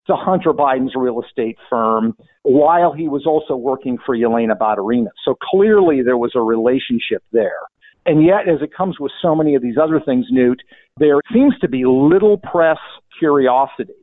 to 0.07 0.15
Hunter 0.15 0.53
Biden's 0.53 0.95
real 0.95 1.21
estate 1.23 1.57
firm 1.69 2.17
while 2.43 2.93
he 2.93 3.09
was 3.09 3.27
also 3.27 3.57
working 3.57 3.99
for 4.05 4.17
Yelena 4.17 4.57
Baturina. 4.57 5.09
So 5.25 5.35
clearly 5.51 6.03
there 6.03 6.17
was 6.17 6.33
a 6.35 6.41
relationship 6.41 7.23
there. 7.33 7.61
And 8.07 8.25
yet, 8.25 8.49
as 8.49 8.63
it 8.63 8.73
comes 8.73 9.01
with 9.01 9.11
so 9.21 9.35
many 9.35 9.57
of 9.57 9.63
these 9.63 9.77
other 9.77 10.01
things, 10.01 10.27
Newt, 10.31 10.63
there 10.97 11.21
seems 11.33 11.59
to 11.59 11.69
be 11.69 11.85
little 11.85 12.39
press 12.39 12.79
curiosity 13.19 13.95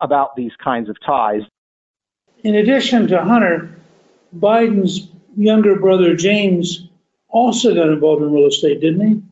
about 0.00 0.36
these 0.36 0.52
kinds 0.62 0.88
of 0.88 0.96
ties. 1.04 1.40
In 2.44 2.54
addition 2.54 3.08
to 3.08 3.22
Hunter, 3.24 3.74
Biden's 4.36 5.08
younger 5.36 5.78
brother 5.78 6.14
James 6.16 6.88
also 7.28 7.74
got 7.74 7.88
involved 7.88 8.22
in 8.22 8.32
real 8.32 8.48
estate, 8.48 8.80
didn't 8.80 9.06
he? 9.06 9.22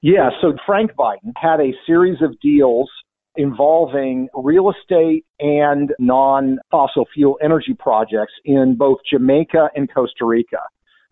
Yeah, 0.00 0.30
so 0.40 0.54
Frank 0.64 0.92
Biden 0.92 1.32
had 1.36 1.60
a 1.60 1.72
series 1.86 2.22
of 2.22 2.38
deals 2.40 2.88
involving 3.36 4.28
real 4.34 4.70
estate 4.70 5.24
and 5.38 5.92
non 5.98 6.58
fossil 6.70 7.06
fuel 7.12 7.38
energy 7.42 7.74
projects 7.78 8.32
in 8.44 8.76
both 8.76 8.98
Jamaica 9.10 9.70
and 9.74 9.92
Costa 9.92 10.24
Rica. 10.24 10.60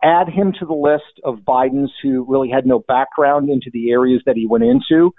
Add 0.03 0.29
him 0.29 0.53
to 0.59 0.65
the 0.65 0.73
list 0.73 1.19
of 1.23 1.39
Bidens 1.39 1.89
who 2.03 2.25
really 2.27 2.49
had 2.49 2.65
no 2.65 2.79
background 2.87 3.49
into 3.49 3.69
the 3.73 3.89
areas 3.91 4.21
that 4.25 4.35
he 4.35 4.45
went 4.45 4.63
into. 4.63 5.13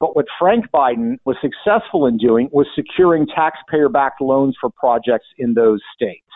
But 0.00 0.16
what 0.16 0.26
Frank 0.38 0.66
Biden 0.74 1.18
was 1.24 1.36
successful 1.40 2.06
in 2.06 2.16
doing 2.16 2.48
was 2.50 2.66
securing 2.74 3.26
taxpayer 3.26 3.88
backed 3.88 4.20
loans 4.20 4.56
for 4.60 4.70
projects 4.70 5.26
in 5.38 5.54
those 5.54 5.80
states. 5.94 6.26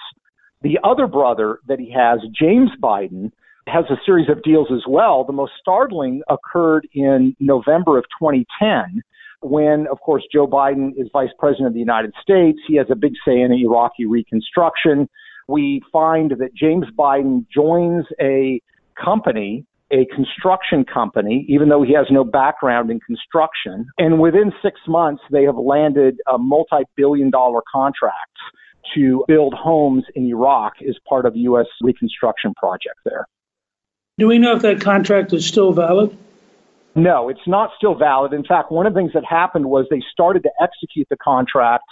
The 0.67 0.81
other 0.83 1.07
brother 1.07 1.61
that 1.69 1.79
he 1.79 1.93
has, 1.93 2.19
James 2.37 2.71
Biden, 2.83 3.31
has 3.69 3.85
a 3.89 3.95
series 4.05 4.29
of 4.29 4.43
deals 4.43 4.67
as 4.73 4.83
well. 4.89 5.23
The 5.23 5.33
most 5.33 5.53
startling 5.61 6.23
occurred 6.29 6.89
in 6.93 7.37
November 7.39 7.97
of 7.99 8.05
2010 8.21 9.01
when, 9.43 9.87
of 9.93 10.01
course, 10.01 10.25
Joe 10.33 10.49
Biden 10.49 10.91
is 10.97 11.09
vice 11.13 11.31
president 11.39 11.69
of 11.69 11.75
the 11.75 11.79
United 11.79 12.13
States. 12.21 12.59
He 12.67 12.75
has 12.79 12.89
a 12.91 12.97
big 12.97 13.13
say 13.25 13.43
in 13.43 13.53
Iraqi 13.53 14.07
reconstruction. 14.07 15.09
We 15.47 15.83
find 15.93 16.33
that 16.33 16.53
James 16.53 16.87
Biden 16.99 17.47
joins 17.55 18.05
a 18.21 18.61
company, 19.01 19.67
a 19.93 20.05
construction 20.17 20.85
company, 20.85 21.47
even 21.49 21.69
though 21.69 21.85
he 21.85 21.93
has 21.93 22.07
no 22.11 22.25
background 22.25 22.91
in 22.91 22.99
construction. 22.99 23.87
And 23.99 24.19
within 24.19 24.51
six 24.65 24.81
months, 24.89 25.23
they 25.31 25.45
have 25.45 25.59
landed 25.59 26.17
a 26.27 26.39
multi 26.39 26.83
billion 26.97 27.31
dollar 27.31 27.61
contract 27.73 28.37
to 28.95 29.25
build 29.27 29.55
homes 29.55 30.05
in 30.15 30.27
Iraq 30.27 30.75
as 30.87 30.97
part 31.09 31.27
of 31.27 31.37
U.S. 31.37 31.67
reconstruction 31.83 32.55
project 32.55 32.97
there. 33.05 33.27
Do 34.19 34.29
we 34.29 34.39
know 34.39 34.57
if 34.57 34.63
that 34.63 34.81
contract 34.81 35.33
is 35.33 35.47
still 35.47 35.73
valid? 35.73 36.17
No, 36.95 37.29
it's 37.29 37.47
not 37.47 37.71
still 37.77 37.95
valid. 37.95 38.33
In 38.33 38.45
fact, 38.45 38.73
one 38.73 38.87
of 38.87 38.95
the 38.95 39.01
things 39.01 39.13
that 39.13 39.25
happened 39.25 39.67
was 39.67 39.87
they 39.91 40.03
started 40.11 40.43
to 40.45 40.51
execute 40.61 41.07
the 41.11 41.17
contract, 41.19 41.85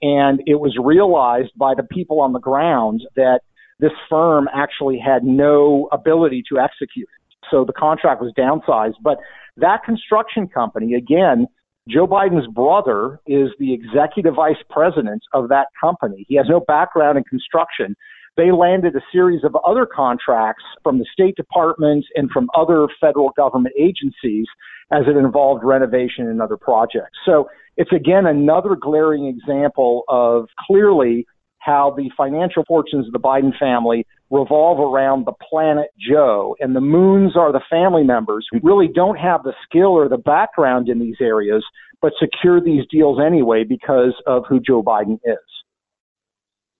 and 0.00 0.40
it 0.46 0.60
was 0.60 0.76
realized 0.80 1.50
by 1.56 1.74
the 1.74 1.82
people 1.82 2.20
on 2.20 2.32
the 2.32 2.38
ground 2.38 3.02
that 3.16 3.40
this 3.80 3.90
firm 4.08 4.48
actually 4.54 4.98
had 4.98 5.24
no 5.24 5.88
ability 5.90 6.44
to 6.50 6.60
execute 6.60 7.08
it. 7.08 7.36
So 7.50 7.64
the 7.64 7.72
contract 7.72 8.22
was 8.22 8.32
downsized. 8.38 8.94
But 9.02 9.18
that 9.56 9.82
construction 9.84 10.46
company, 10.46 10.94
again, 10.94 11.48
Joe 11.88 12.06
Biden's 12.06 12.46
brother 12.46 13.20
is 13.26 13.50
the 13.58 13.74
executive 13.74 14.34
vice 14.34 14.62
president 14.70 15.22
of 15.32 15.48
that 15.48 15.66
company. 15.80 16.24
He 16.28 16.36
has 16.36 16.46
no 16.48 16.60
background 16.60 17.18
in 17.18 17.24
construction 17.24 17.96
they 18.36 18.50
landed 18.50 18.96
a 18.96 19.00
series 19.12 19.44
of 19.44 19.56
other 19.56 19.86
contracts 19.86 20.64
from 20.82 20.98
the 20.98 21.06
State 21.12 21.36
Department 21.36 22.04
and 22.14 22.30
from 22.30 22.48
other 22.56 22.88
federal 23.00 23.30
government 23.36 23.74
agencies 23.78 24.46
as 24.90 25.02
it 25.06 25.16
involved 25.16 25.62
renovation 25.64 26.28
and 26.28 26.40
other 26.40 26.56
projects. 26.56 27.18
So 27.26 27.48
it's 27.76 27.92
again 27.92 28.26
another 28.26 28.74
glaring 28.74 29.26
example 29.26 30.04
of 30.08 30.46
clearly 30.66 31.26
how 31.58 31.94
the 31.96 32.10
financial 32.16 32.64
fortunes 32.66 33.06
of 33.06 33.12
the 33.12 33.20
Biden 33.20 33.56
family 33.58 34.06
revolve 34.32 34.80
around 34.80 35.26
the 35.26 35.32
planet 35.32 35.90
Joe, 35.98 36.56
and 36.58 36.74
the 36.74 36.80
moons 36.80 37.36
are 37.36 37.52
the 37.52 37.60
family 37.68 38.02
members 38.02 38.46
who 38.50 38.60
really 38.62 38.88
don't 38.88 39.18
have 39.18 39.42
the 39.42 39.52
skill 39.62 39.88
or 39.88 40.08
the 40.08 40.16
background 40.16 40.88
in 40.88 40.98
these 40.98 41.16
areas, 41.20 41.62
but 42.00 42.14
secure 42.18 42.58
these 42.58 42.84
deals 42.90 43.20
anyway 43.24 43.62
because 43.62 44.14
of 44.26 44.44
who 44.48 44.58
Joe 44.58 44.82
Biden 44.82 45.20
is. 45.24 45.36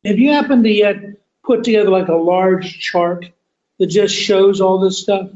Have 0.07 0.19
you 0.19 0.31
happened 0.31 0.65
to 0.65 0.71
yet 0.71 0.97
put 1.45 1.63
together 1.63 1.91
like 1.91 2.09
a 2.09 2.15
large 2.15 2.81
chart 2.81 3.27
that 3.79 3.89
just 3.89 4.15
shows 4.15 4.63
all 4.63 4.81
this 4.81 4.99
stuff? 4.99 5.29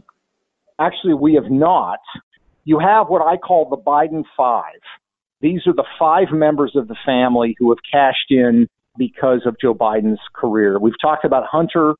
Actually, 0.79 1.14
we 1.14 1.35
have 1.35 1.50
not. 1.50 2.00
You 2.64 2.79
have 2.79 3.09
what 3.09 3.22
I 3.22 3.37
call 3.37 3.68
the 3.68 3.76
Biden 3.76 4.24
Five. 4.37 4.81
These 5.42 5.66
are 5.66 5.74
the 5.74 5.85
five 5.98 6.33
members 6.33 6.72
of 6.76 6.88
the 6.88 6.96
family 7.05 7.55
who 7.59 7.70
have 7.70 7.79
cashed 7.92 8.31
in 8.31 8.68
because 8.96 9.42
of 9.44 9.57
Joe 9.61 9.74
Biden's 9.74 10.20
career. 10.35 10.79
We've 10.79 10.98
talked 11.00 11.26
about 11.26 11.44
Hunter. 11.46 11.94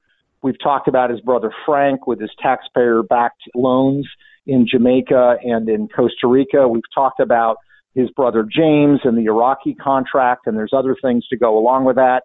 We've 0.47 0.63
talked 0.63 0.87
about 0.87 1.11
his 1.11 1.21
brother 1.23 1.51
Frank 1.67 2.07
with 2.07 2.21
his 2.21 2.31
taxpayer 2.41 3.03
backed 3.03 3.43
loans 3.57 4.07
in 4.47 4.65
Jamaica 4.71 5.39
and 5.43 5.69
in 5.69 5.89
Costa 5.89 6.29
Rica. 6.29 6.69
We've 6.69 6.89
talked 6.95 7.19
about 7.19 7.57
his 7.97 8.11
brother 8.11 8.45
James 8.49 9.01
and 9.03 9.19
the 9.19 9.25
Iraqi 9.25 9.75
contract, 9.75 10.47
and 10.47 10.57
there's 10.57 10.73
other 10.73 10.95
things 11.03 11.27
to 11.31 11.37
go 11.37 11.59
along 11.59 11.85
with 11.85 11.97
that. 11.97 12.23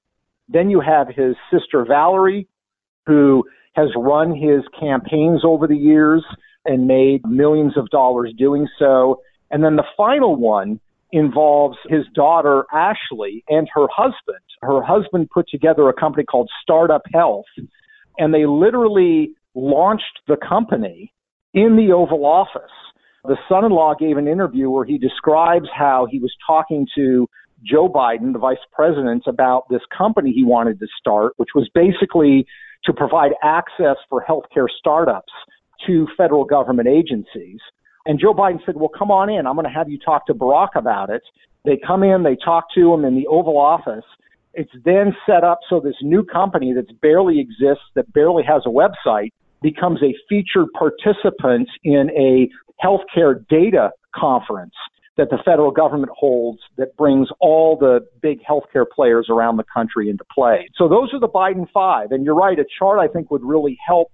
Then 0.48 0.70
you 0.70 0.82
have 0.82 1.08
his 1.08 1.36
sister 1.52 1.84
Valerie, 1.84 2.48
who 3.08 3.44
has 3.74 3.88
run 3.98 4.36
his 4.36 4.62
campaigns 4.80 5.42
over 5.44 5.66
the 5.66 5.76
years 5.76 6.24
and 6.64 6.86
made 6.86 7.26
millions 7.26 7.76
of 7.76 7.90
dollars 7.90 8.32
doing 8.38 8.68
so. 8.78 9.20
And 9.50 9.64
then 9.64 9.78
the 9.78 9.88
final 9.98 10.36
one 10.36 10.80
involves 11.12 11.80
his 11.90 12.06
daughter 12.14 12.66
Ashley 12.72 13.44
and 13.50 13.68
her 13.74 13.88
husband. 13.92 14.46
Her 14.62 14.84
husband 14.84 15.32
put 15.32 15.50
together 15.50 15.90
a 15.90 15.94
company 15.94 16.24
called 16.24 16.52
Startup 16.62 17.02
Health, 17.12 17.46
and 18.22 18.32
they 18.32 18.46
literally 18.46 19.34
launched 19.56 20.22
the 20.28 20.38
company 20.38 21.12
in 21.56 21.76
the 21.76 21.92
Oval 21.92 22.24
Office. 22.24 22.72
The 23.24 23.36
son 23.50 23.66
in 23.66 23.72
law 23.72 23.96
gave 24.00 24.18
an 24.18 24.28
interview 24.28 24.70
where 24.70 24.86
he 24.86 25.00
describes 25.00 25.68
how 25.76 26.08
he 26.10 26.20
was 26.20 26.32
talking 26.46 26.88
to 26.96 27.28
Joe 27.64 27.90
Biden, 27.90 28.32
the 28.32 28.40
vice 28.40 28.64
president, 28.72 29.24
about 29.26 29.64
this 29.72 29.82
company 29.96 30.32
he 30.32 30.44
wanted 30.44 30.80
to 30.82 30.88
start, 31.00 31.34
which 31.38 31.50
was 31.56 31.68
basically 31.74 32.46
to 32.86 32.94
provide 32.94 33.32
access 33.44 33.98
for 34.08 34.24
healthcare 34.24 34.68
startups 34.78 35.34
to 35.88 36.08
federal 36.16 36.46
government 36.46 36.88
agencies. 36.88 37.60
And 38.06 38.20
Joe 38.20 38.36
Biden 38.36 38.64
said, 38.68 38.76
Well, 38.76 38.92
come 38.96 39.10
on 39.10 39.32
in. 39.32 39.48
I'm 39.48 39.56
going 39.56 39.66
to 39.66 39.72
have 39.72 39.90
you 39.90 39.98
talk 39.98 40.28
to 40.28 40.36
Barack 40.36 40.76
about 40.76 41.10
it. 41.10 41.24
They 41.66 41.80
come 41.86 42.04
in, 42.04 42.22
they 42.22 42.36
talk 42.36 42.66
to 42.76 42.94
him 42.94 43.04
in 43.04 43.16
the 43.16 43.26
Oval 43.26 43.58
Office. 43.58 44.06
It's 44.54 44.72
then 44.84 45.16
set 45.26 45.44
up 45.44 45.60
so 45.70 45.80
this 45.80 45.96
new 46.02 46.24
company 46.24 46.74
that 46.74 47.00
barely 47.02 47.40
exists, 47.40 47.86
that 47.96 48.12
barely 48.14 48.44
has 48.44 48.64
a 48.66 48.70
website, 48.70 49.30
becomes 49.62 50.02
a 50.04 50.14
featured 50.28 50.68
participant 50.78 51.70
in 51.84 52.10
a 52.18 52.50
healthcare 52.84 53.48
data 53.48 53.92
conference 54.16 54.74
that 55.18 55.30
the 55.30 55.38
federal 55.46 55.72
government 55.72 56.12
holds 56.18 56.60
that 56.78 56.96
brings 56.98 57.28
all 57.40 57.78
the 57.78 58.00
big 58.22 58.40
healthcare 58.44 58.86
players 58.94 59.28
around 59.30 59.58
the 59.58 59.64
country 59.74 60.10
into 60.10 60.24
play. 60.34 60.68
So 60.76 60.88
those 60.88 61.14
are 61.14 61.20
the 61.20 61.30
Biden 61.30 61.68
five. 61.74 62.12
And 62.12 62.26
you're 62.26 62.36
right, 62.36 62.58
a 62.58 62.66
chart 62.80 63.00
I 63.00 63.08
think 63.08 63.30
would 63.30 63.44
really 63.44 63.78
help 63.86 64.08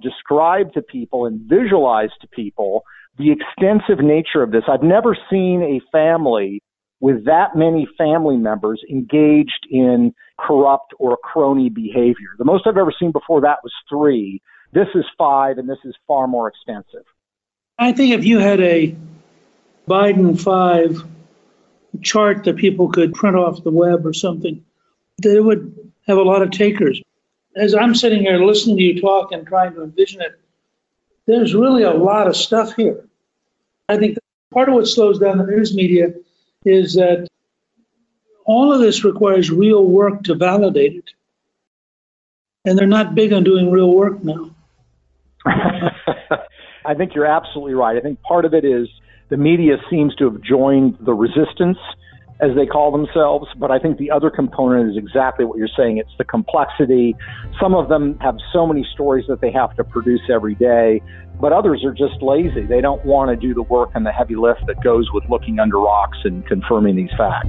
describe 0.00 0.72
to 0.74 0.82
people 0.82 1.26
and 1.26 1.40
visualize 1.48 2.10
to 2.20 2.28
people 2.28 2.84
the 3.18 3.32
extensive 3.32 4.04
nature 4.04 4.42
of 4.42 4.52
this. 4.52 4.62
I've 4.68 4.82
never 4.82 5.16
seen 5.30 5.62
a 5.62 5.80
family 5.90 6.62
with 7.02 7.24
that 7.24 7.56
many 7.56 7.86
family 7.98 8.36
members 8.36 8.80
engaged 8.88 9.66
in 9.68 10.14
corrupt 10.38 10.94
or 11.00 11.16
crony 11.16 11.68
behavior. 11.68 12.28
The 12.38 12.44
most 12.44 12.64
I've 12.64 12.78
ever 12.78 12.94
seen 12.96 13.10
before 13.10 13.40
that 13.40 13.58
was 13.64 13.72
three. 13.88 14.40
This 14.72 14.86
is 14.94 15.04
five, 15.18 15.58
and 15.58 15.68
this 15.68 15.80
is 15.84 15.96
far 16.06 16.28
more 16.28 16.46
extensive. 16.46 17.04
I 17.76 17.90
think 17.92 18.14
if 18.14 18.24
you 18.24 18.38
had 18.38 18.60
a 18.60 18.94
Biden 19.88 20.40
5 20.40 21.02
chart 22.02 22.44
that 22.44 22.56
people 22.56 22.88
could 22.88 23.12
print 23.14 23.36
off 23.36 23.64
the 23.64 23.72
web 23.72 24.06
or 24.06 24.12
something, 24.12 24.64
they 25.20 25.40
would 25.40 25.92
have 26.06 26.18
a 26.18 26.22
lot 26.22 26.42
of 26.42 26.52
takers. 26.52 27.02
As 27.56 27.74
I'm 27.74 27.96
sitting 27.96 28.20
here 28.20 28.38
listening 28.38 28.76
to 28.76 28.82
you 28.82 29.00
talk 29.00 29.32
and 29.32 29.44
trying 29.44 29.74
to 29.74 29.82
envision 29.82 30.20
it, 30.20 30.38
there's 31.26 31.52
really 31.52 31.82
a 31.82 31.92
lot 31.92 32.28
of 32.28 32.36
stuff 32.36 32.76
here. 32.76 33.08
I 33.88 33.96
think 33.96 34.18
part 34.54 34.68
of 34.68 34.76
what 34.76 34.86
slows 34.86 35.18
down 35.18 35.38
the 35.38 35.46
news 35.46 35.74
media 35.74 36.14
is 36.64 36.94
that 36.94 37.28
all 38.44 38.72
of 38.72 38.80
this 38.80 39.04
requires 39.04 39.50
real 39.50 39.84
work 39.84 40.24
to 40.24 40.34
validate 40.34 40.96
it. 40.96 41.10
And 42.64 42.78
they're 42.78 42.86
not 42.86 43.14
big 43.14 43.32
on 43.32 43.44
doing 43.44 43.70
real 43.70 43.92
work 43.92 44.22
now. 44.22 44.50
I 46.84 46.94
think 46.94 47.14
you're 47.14 47.26
absolutely 47.26 47.74
right. 47.74 47.96
I 47.96 48.00
think 48.00 48.20
part 48.22 48.44
of 48.44 48.54
it 48.54 48.64
is 48.64 48.88
The 49.30 49.36
media 49.36 49.76
seems 49.90 50.14
to 50.16 50.30
have 50.30 50.40
joined 50.42 50.98
the 51.00 51.14
resistance 51.14 51.78
as 52.40 52.50
they 52.56 52.66
call 52.66 52.90
themselves. 52.92 53.46
But 53.56 53.70
I 53.70 53.78
think 53.78 53.98
the 53.98 54.10
other 54.10 54.30
component 54.30 54.90
is 54.90 54.96
exactly 54.96 55.44
what 55.44 55.58
you're 55.58 55.68
saying. 55.76 55.98
It's 55.98 56.16
the 56.18 56.24
complexity. 56.24 57.16
Some 57.60 57.74
of 57.74 57.88
them 57.88 58.18
have 58.20 58.36
so 58.52 58.66
many 58.66 58.86
stories 58.92 59.24
that 59.28 59.40
they 59.40 59.50
have 59.52 59.74
to 59.76 59.84
produce 59.84 60.22
every 60.28 60.54
day, 60.56 61.00
but 61.42 61.52
others 61.52 61.84
are 61.84 61.92
just 61.92 62.22
lazy. 62.22 62.62
They 62.62 62.80
don't 62.80 63.04
want 63.04 63.30
to 63.30 63.36
do 63.36 63.52
the 63.52 63.64
work 63.64 63.90
and 63.96 64.06
the 64.06 64.12
heavy 64.12 64.36
lift 64.36 64.64
that 64.68 64.80
goes 64.80 65.10
with 65.12 65.24
looking 65.28 65.58
under 65.58 65.76
rocks 65.76 66.18
and 66.22 66.46
confirming 66.46 66.94
these 66.94 67.10
facts. 67.18 67.48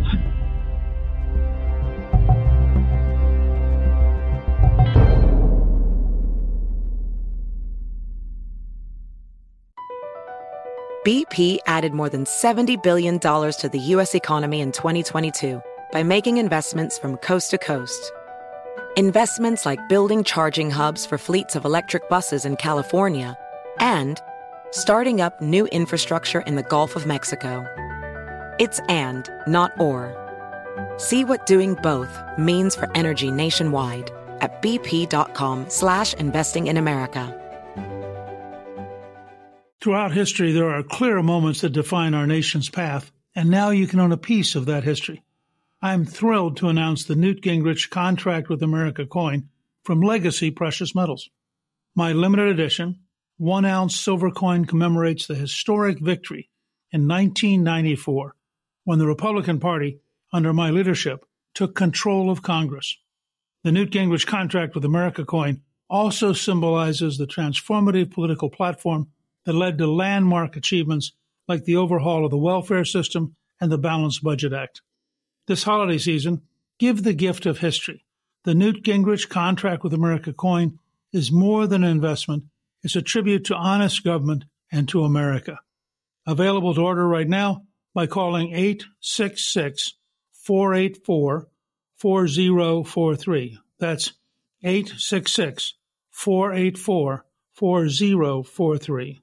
BP 11.05 11.59
added 11.67 11.93
more 11.93 12.09
than 12.09 12.23
$70 12.23 12.81
billion 12.81 13.19
to 13.19 13.69
the 13.71 13.79
U.S. 13.79 14.15
economy 14.15 14.61
in 14.61 14.71
2022 14.71 15.61
by 15.91 16.01
making 16.01 16.37
investments 16.37 16.97
from 16.97 17.17
coast 17.17 17.51
to 17.51 17.59
coast. 17.59 18.11
Investments 18.97 19.67
like 19.67 19.87
building 19.87 20.23
charging 20.23 20.71
hubs 20.71 21.05
for 21.05 21.19
fleets 21.19 21.55
of 21.55 21.65
electric 21.65 22.09
buses 22.09 22.45
in 22.45 22.55
California 22.55 23.37
and 23.79 24.21
starting 24.71 25.21
up 25.21 25.41
new 25.41 25.65
infrastructure 25.67 26.41
in 26.41 26.55
the 26.55 26.63
Gulf 26.63 26.95
of 26.95 27.05
Mexico. 27.05 27.65
It's 28.59 28.79
and, 28.89 29.29
not 29.47 29.71
or. 29.79 30.19
See 30.97 31.23
what 31.23 31.45
doing 31.45 31.75
both 31.75 32.21
means 32.37 32.75
for 32.75 32.89
energy 32.95 33.31
nationwide 33.31 34.11
at 34.41 34.61
bp.com 34.61 35.69
slash 35.69 36.13
investing 36.15 36.67
in 36.67 36.77
America. 36.77 37.39
Throughout 39.81 40.13
history, 40.13 40.53
there 40.53 40.69
are 40.69 40.81
clear 40.81 41.21
moments 41.21 41.61
that 41.61 41.71
define 41.71 42.13
our 42.13 42.25
nation's 42.25 42.69
path, 42.69 43.11
and 43.35 43.49
now 43.49 43.69
you 43.71 43.85
can 43.85 43.99
own 43.99 44.11
a 44.11 44.17
piece 44.17 44.55
of 44.55 44.65
that 44.67 44.83
history. 44.83 45.23
I'm 45.81 46.05
thrilled 46.05 46.55
to 46.57 46.69
announce 46.69 47.03
the 47.03 47.17
Newt 47.17 47.41
Gingrich 47.41 47.89
Contract 47.89 48.47
with 48.47 48.63
America 48.63 49.05
coin 49.05 49.49
from 49.83 49.99
Legacy 49.99 50.51
Precious 50.51 50.95
Metals. 50.95 51.29
My 51.95 52.13
limited 52.13 52.47
edition, 52.47 52.99
one 53.37 53.65
ounce 53.65 53.95
silver 53.95 54.31
coin 54.31 54.65
commemorates 54.65 55.27
the 55.27 55.35
historic 55.35 55.99
victory 55.99 56.49
in 56.91 57.07
1994 57.07 58.35
when 58.83 58.99
the 58.99 59.07
Republican 59.07 59.59
Party, 59.59 59.99
under 60.31 60.53
my 60.53 60.69
leadership, 60.69 61.25
took 61.53 61.75
control 61.75 62.29
of 62.29 62.41
Congress. 62.41 62.97
The 63.63 63.71
Newt 63.71 63.91
Gingrich 63.91 64.27
Contract 64.27 64.75
with 64.75 64.85
America 64.85 65.25
coin 65.25 65.61
also 65.89 66.33
symbolizes 66.33 67.17
the 67.17 67.27
transformative 67.27 68.11
political 68.11 68.49
platform 68.49 69.07
that 69.45 69.53
led 69.53 69.77
to 69.77 69.87
landmark 69.87 70.55
achievements 70.55 71.13
like 71.47 71.65
the 71.65 71.75
overhaul 71.75 72.25
of 72.25 72.31
the 72.31 72.37
welfare 72.37 72.85
system 72.85 73.35
and 73.59 73.71
the 73.71 73.77
Balanced 73.77 74.23
Budget 74.23 74.53
Act. 74.53 74.81
This 75.47 75.63
holiday 75.63 75.97
season, 75.97 76.41
give 76.79 77.03
the 77.03 77.13
gift 77.13 77.45
of 77.45 77.59
history. 77.59 78.05
The 78.43 78.55
Newt 78.55 78.83
Gingrich 78.83 79.29
Contract 79.29 79.83
with 79.83 79.93
America 79.93 80.33
coin 80.33 80.79
is 81.11 81.31
more 81.31 81.67
than 81.67 81.83
an 81.83 81.91
investment, 81.91 82.45
it's 82.83 82.95
a 82.95 83.01
tribute 83.01 83.45
to 83.45 83.55
honest 83.55 84.03
government 84.03 84.45
and 84.71 84.87
to 84.89 85.03
America. 85.03 85.59
Available 86.25 86.73
to 86.75 86.81
order 86.81 87.07
right 87.07 87.27
now 87.27 87.63
by 87.93 88.07
calling 88.07 88.53
866 88.53 89.93
484 90.33 91.47
4043. 91.97 93.59
That's 93.79 94.13
866 94.63 95.73
484 96.11 97.25
4043 97.53 99.21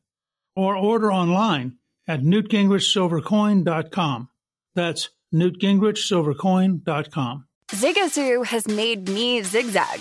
or 0.56 0.74
order 0.76 1.12
online 1.12 1.76
at 2.06 2.20
newtgingrichsilvercoin.com. 2.20 4.28
That's 4.74 5.10
newtgingrichsilvercoin.com. 5.34 7.46
Zigazoo 7.70 8.46
has 8.46 8.66
made 8.66 9.06
me 9.08 9.42
zigzag. 9.42 10.00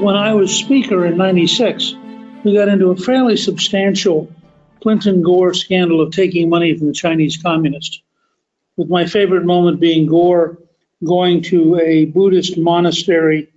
When 0.00 0.16
I 0.16 0.32
was 0.32 0.50
Speaker 0.50 1.04
in 1.04 1.18
96, 1.18 1.94
we 2.42 2.54
got 2.54 2.68
into 2.68 2.90
a 2.90 2.96
fairly 2.96 3.36
substantial 3.36 4.32
Clinton 4.80 5.20
Gore 5.22 5.52
scandal 5.52 6.00
of 6.00 6.12
taking 6.12 6.48
money 6.48 6.76
from 6.76 6.86
the 6.86 6.94
Chinese 6.94 7.36
communists. 7.36 8.00
With 8.76 8.88
my 8.88 9.04
favorite 9.04 9.44
moment 9.44 9.78
being 9.78 10.06
Gore 10.06 10.58
going 11.04 11.42
to 11.42 11.78
a 11.78 12.06
Buddhist 12.06 12.56
monastery 12.56 13.48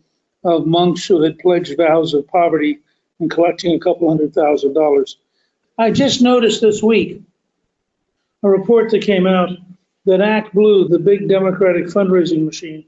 of 0.43 0.67
monks 0.67 1.06
who 1.06 1.22
had 1.22 1.39
pledged 1.39 1.78
vows 1.78 2.13
of 2.13 2.28
poverty 2.28 2.80
and 3.19 3.32
collecting 3.32 3.74
a 3.74 3.80
couple 3.80 4.10
hundred 4.10 4.34
thousand 4.34 4.74
dollars. 4.74 5.17
I 5.78 5.91
just 5.91 6.22
noticed 6.22 6.62
this 6.62 6.84
week 6.84 7.22
a 8.43 8.50
report 8.50 8.91
that 8.91 9.04
came 9.04 9.26
out 9.26 9.50
that 10.06 10.20
ActBlue, 10.20 10.89
the 10.89 11.00
big 11.00 11.30
Democratic 11.30 11.86
fundraising 11.86 12.44
machine, 12.46 12.86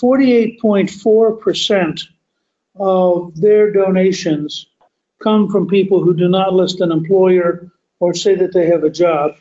48.4% 0.00 2.08
of 2.76 3.40
their 3.40 3.72
donations 3.72 4.66
come 5.22 5.50
from 5.50 5.66
people 5.66 6.02
who 6.02 6.14
do 6.14 6.28
not 6.28 6.54
list 6.54 6.80
an 6.80 6.92
employer 6.92 7.70
or 8.00 8.14
say 8.14 8.36
that 8.36 8.52
they 8.52 8.66
have 8.66 8.84
a 8.84 8.90
job. 8.90 9.32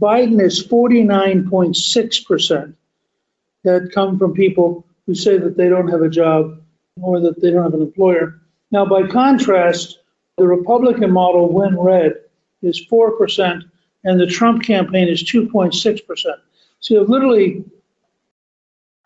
Biden 0.00 0.40
is 0.40 0.66
49.6% 0.66 2.74
that 3.64 3.90
come 3.94 4.18
from 4.18 4.34
people 4.34 4.84
who 5.06 5.14
say 5.14 5.38
that 5.38 5.56
they 5.56 5.68
don't 5.68 5.88
have 5.88 6.02
a 6.02 6.08
job 6.08 6.60
or 7.00 7.20
that 7.20 7.40
they 7.40 7.50
don't 7.50 7.62
have 7.62 7.74
an 7.74 7.82
employer. 7.82 8.40
Now, 8.70 8.86
by 8.86 9.06
contrast, 9.06 9.98
the 10.36 10.46
Republican 10.46 11.10
model, 11.10 11.48
WinRed, 11.50 12.14
is 12.62 12.86
4%, 12.86 13.62
and 14.04 14.20
the 14.20 14.26
Trump 14.26 14.62
campaign 14.62 15.08
is 15.08 15.24
2.6%. 15.24 16.00
So 16.82 16.94
you 16.94 17.00
have 17.00 17.08
literally 17.08 17.64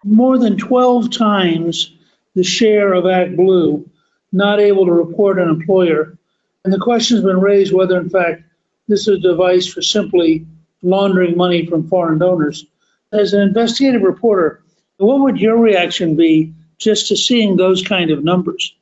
more 0.03 0.39
than 0.39 0.57
12 0.57 1.11
times 1.11 1.93
the 2.35 2.43
share 2.43 2.93
of 2.93 3.05
ActBlue 3.05 3.89
not 4.33 4.61
able 4.61 4.87
to 4.87 4.93
report 4.93 5.39
an 5.39 5.49
employer. 5.49 6.19
And 6.65 6.73
the 6.73 6.79
question 6.79 7.17
has 7.17 7.25
been 7.25 7.41
raised 7.41 7.73
whether, 7.73 7.99
in 7.99 8.11
fact, 8.11 8.43
this 8.89 9.03
is 9.03 9.19
a 9.19 9.19
device 9.19 9.67
for 9.67 9.83
simply 9.83 10.47
laundering 10.83 11.37
money 11.37 11.65
from 11.67 11.89
foreign 11.89 12.19
donors 12.19 12.67
as 13.13 13.33
an 13.33 13.41
investigative 13.41 14.03
reporter, 14.03 14.63
what 14.99 15.21
would 15.21 15.39
your 15.39 15.57
reaction 15.57 16.17
be 16.17 16.53
just 16.79 17.09
to 17.09 17.17
seeing 17.17 17.57
those 17.57 17.83
kind 17.83 18.11
of 18.11 18.25
numbers? 18.25 18.75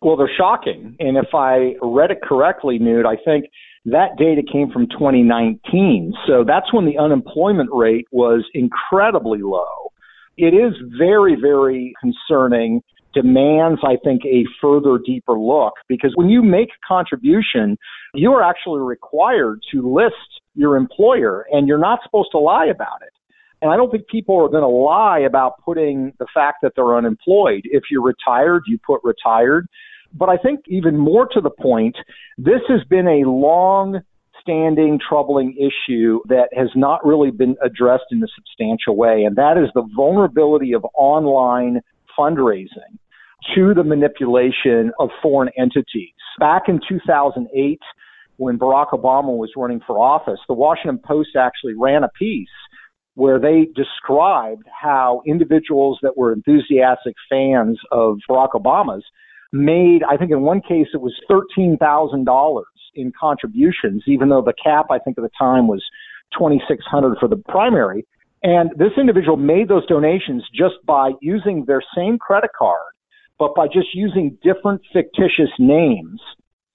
Well, 0.00 0.16
they're 0.16 0.30
shocking. 0.36 0.96
And 1.00 1.16
if 1.16 1.34
I 1.34 1.76
read 1.82 2.10
it 2.10 2.22
correctly, 2.22 2.78
Newt, 2.78 3.06
I 3.06 3.16
think 3.16 3.46
that 3.84 4.16
data 4.18 4.42
came 4.42 4.70
from 4.70 4.88
2019. 4.88 6.14
So 6.26 6.44
that's 6.46 6.72
when 6.72 6.86
the 6.86 6.98
unemployment 6.98 7.70
rate 7.72 8.06
was 8.10 8.44
incredibly 8.54 9.40
low. 9.42 9.92
It 10.36 10.54
is 10.54 10.74
very, 10.98 11.36
very 11.40 11.94
concerning 12.00 12.82
demands, 13.14 13.80
I 13.82 13.96
think, 14.04 14.24
a 14.24 14.44
further 14.60 14.98
deeper 15.04 15.32
look 15.32 15.74
because 15.88 16.12
when 16.14 16.28
you 16.28 16.42
make 16.42 16.68
a 16.68 16.86
contribution, 16.86 17.76
you 18.14 18.32
are 18.32 18.42
actually 18.42 18.80
required 18.80 19.60
to 19.72 19.92
list 19.92 20.14
your 20.54 20.76
employer 20.76 21.46
and 21.50 21.66
you're 21.66 21.78
not 21.78 22.00
supposed 22.04 22.30
to 22.32 22.38
lie 22.38 22.66
about 22.66 23.02
it. 23.02 23.12
And 23.60 23.72
I 23.72 23.76
don't 23.76 23.90
think 23.90 24.06
people 24.06 24.36
are 24.36 24.48
going 24.48 24.62
to 24.62 24.68
lie 24.68 25.20
about 25.20 25.54
putting 25.64 26.12
the 26.18 26.26
fact 26.32 26.58
that 26.62 26.72
they're 26.76 26.96
unemployed. 26.96 27.62
If 27.64 27.84
you're 27.90 28.02
retired, 28.02 28.62
you 28.66 28.78
put 28.86 29.00
retired. 29.02 29.66
But 30.14 30.28
I 30.28 30.36
think 30.36 30.60
even 30.68 30.96
more 30.96 31.26
to 31.28 31.40
the 31.40 31.50
point, 31.50 31.96
this 32.36 32.60
has 32.68 32.82
been 32.88 33.06
a 33.06 33.28
long 33.28 34.00
standing 34.40 34.98
troubling 35.06 35.54
issue 35.58 36.20
that 36.28 36.48
has 36.56 36.68
not 36.74 37.04
really 37.04 37.30
been 37.30 37.56
addressed 37.62 38.06
in 38.10 38.22
a 38.22 38.26
substantial 38.34 38.96
way, 38.96 39.24
and 39.24 39.36
that 39.36 39.58
is 39.58 39.68
the 39.74 39.86
vulnerability 39.94 40.72
of 40.74 40.84
online 40.94 41.80
fundraising 42.18 42.98
to 43.54 43.74
the 43.74 43.84
manipulation 43.84 44.90
of 44.98 45.10
foreign 45.22 45.50
entities. 45.58 46.14
Back 46.40 46.62
in 46.68 46.80
2008, 46.88 47.80
when 48.36 48.58
Barack 48.58 48.90
Obama 48.90 49.36
was 49.36 49.50
running 49.56 49.80
for 49.86 49.98
office, 49.98 50.40
the 50.48 50.54
Washington 50.54 51.00
Post 51.04 51.30
actually 51.36 51.74
ran 51.74 52.04
a 52.04 52.08
piece 52.18 52.48
where 53.14 53.40
they 53.40 53.66
described 53.74 54.64
how 54.80 55.22
individuals 55.26 55.98
that 56.02 56.16
were 56.16 56.32
enthusiastic 56.32 57.14
fans 57.28 57.78
of 57.90 58.18
Barack 58.30 58.50
Obama's 58.52 59.04
made, 59.52 60.02
I 60.08 60.16
think 60.16 60.30
in 60.30 60.42
one 60.42 60.60
case 60.60 60.88
it 60.92 61.00
was 61.00 61.14
$13,000 61.30 62.62
in 62.94 63.12
contributions, 63.18 64.02
even 64.06 64.28
though 64.28 64.42
the 64.42 64.54
cap, 64.62 64.86
I 64.90 64.98
think 64.98 65.18
at 65.18 65.22
the 65.22 65.30
time 65.38 65.68
was 65.68 65.84
2600 66.38 67.18
for 67.18 67.28
the 67.28 67.36
primary. 67.48 68.06
And 68.42 68.70
this 68.76 68.92
individual 68.98 69.36
made 69.36 69.68
those 69.68 69.86
donations 69.86 70.44
just 70.54 70.74
by 70.86 71.12
using 71.20 71.64
their 71.66 71.82
same 71.96 72.18
credit 72.18 72.50
card, 72.56 72.92
but 73.38 73.54
by 73.54 73.66
just 73.66 73.94
using 73.94 74.36
different 74.42 74.80
fictitious 74.92 75.50
names 75.58 76.20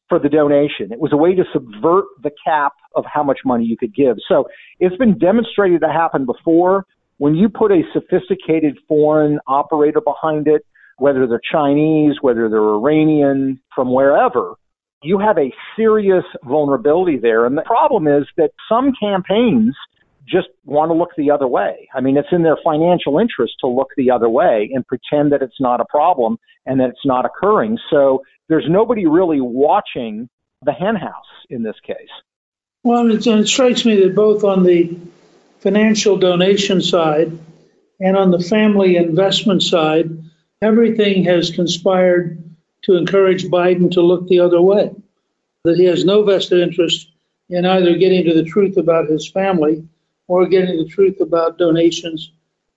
for 0.10 0.20
the 0.20 0.30
donation. 0.30 0.92
It 0.92 1.00
was 1.00 1.14
a 1.14 1.18
way 1.18 1.34
to 1.36 1.44
subvert 1.54 2.06
the 2.22 2.32
cap 2.46 2.74
of 2.96 3.06
how 3.12 3.24
much 3.24 3.40
money 3.46 3.66
you 3.66 3.78
could 3.78 3.96
give. 3.96 4.18
So 4.28 4.46
it's 4.80 4.96
been 4.98 5.18
demonstrated 5.18 5.82
to 5.82 5.88
happen 5.88 6.26
before. 6.26 6.86
When 7.18 7.36
you 7.36 7.48
put 7.48 7.72
a 7.72 7.82
sophisticated 7.94 8.78
foreign 8.88 9.40
operator 9.48 10.02
behind 10.02 10.48
it, 10.48 10.66
whether 10.98 11.28
they're 11.28 11.42
Chinese, 11.52 12.16
whether 12.22 12.50
they're 12.50 12.76
Iranian, 12.76 13.60
from 13.76 13.94
wherever, 13.94 14.56
you 15.02 15.20
have 15.20 15.38
a 15.38 15.52
serious 15.76 16.24
vulnerability 16.44 17.18
there. 17.18 17.46
And 17.46 17.58
the 17.58 17.64
problem 17.64 18.08
is 18.08 18.26
that 18.38 18.52
some 18.70 18.94
campaigns 19.00 19.76
just 20.28 20.48
want 20.64 20.90
to 20.90 20.94
look 20.94 21.10
the 21.18 21.30
other 21.30 21.48
way. 21.48 21.90
I 21.94 22.02
mean, 22.02 22.16
it's 22.16 22.30
in 22.32 22.44
their 22.44 22.58
financial 22.64 23.20
interest 23.20 23.56
to 23.60 23.68
look 23.68 23.90
the 23.98 24.10
other 24.10 24.30
way 24.30 24.70
and 24.74 24.86
pretend 24.88 25.32
that 25.34 25.42
it's 25.42 25.60
not 25.60 25.82
a 25.82 25.86
problem 25.86 26.38
and 26.66 26.80
that 26.80 26.90
it's 26.90 27.06
not 27.06 27.26
occurring. 27.26 27.78
So 27.90 28.24
there's 28.48 28.66
nobody 28.70 29.06
really 29.06 29.42
watching 29.42 30.30
the 30.64 30.72
henhouse 30.72 31.26
in 31.50 31.64
this 31.64 31.76
case. 31.86 31.96
Well, 32.84 33.12
it, 33.12 33.26
it 33.28 33.48
strikes 33.48 33.86
me 33.86 34.02
that 34.02 34.16
both 34.16 34.44
on 34.44 34.64
the 34.64 34.98
financial 35.60 36.18
donation 36.18 36.82
side 36.82 37.38
and 38.00 38.18
on 38.18 38.32
the 38.32 38.40
family 38.40 38.96
investment 38.96 39.64
side, 39.64 40.10
everything 40.64 41.26
has 41.26 41.52
conspired 41.52 42.42
to 42.84 42.96
encourage 42.96 43.46
Biden 43.46 43.92
to 43.92 44.02
look 44.02 44.28
the 44.28 44.40
other 44.40 44.62
way. 44.62 44.92
That 45.66 45.78
he 45.78 45.86
has 45.86 46.06
no 46.06 46.24
vested 46.24 46.62
interest 46.62 47.12
in 47.50 47.66
either 47.66 47.98
getting 47.98 48.24
to 48.26 48.34
the 48.34 48.44
truth 48.44 48.78
about 48.78 49.10
his 49.10 49.30
family 49.30 49.86
or 50.28 50.48
getting 50.48 50.78
the 50.78 50.88
truth 50.88 51.20
about 51.20 51.58
donations 51.58 52.32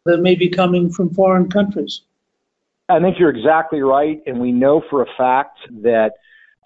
that 0.04 0.18
may 0.18 0.34
be 0.34 0.48
coming 0.48 0.90
from 0.90 1.10
foreign 1.10 1.48
countries. 1.48 2.02
I 2.88 3.00
think 3.00 3.18
you're 3.18 3.34
exactly 3.34 3.80
right. 3.80 4.20
And 4.26 4.40
we 4.40 4.52
know 4.52 4.82
for 4.90 5.02
a 5.02 5.06
fact 5.16 5.58
that 5.82 6.12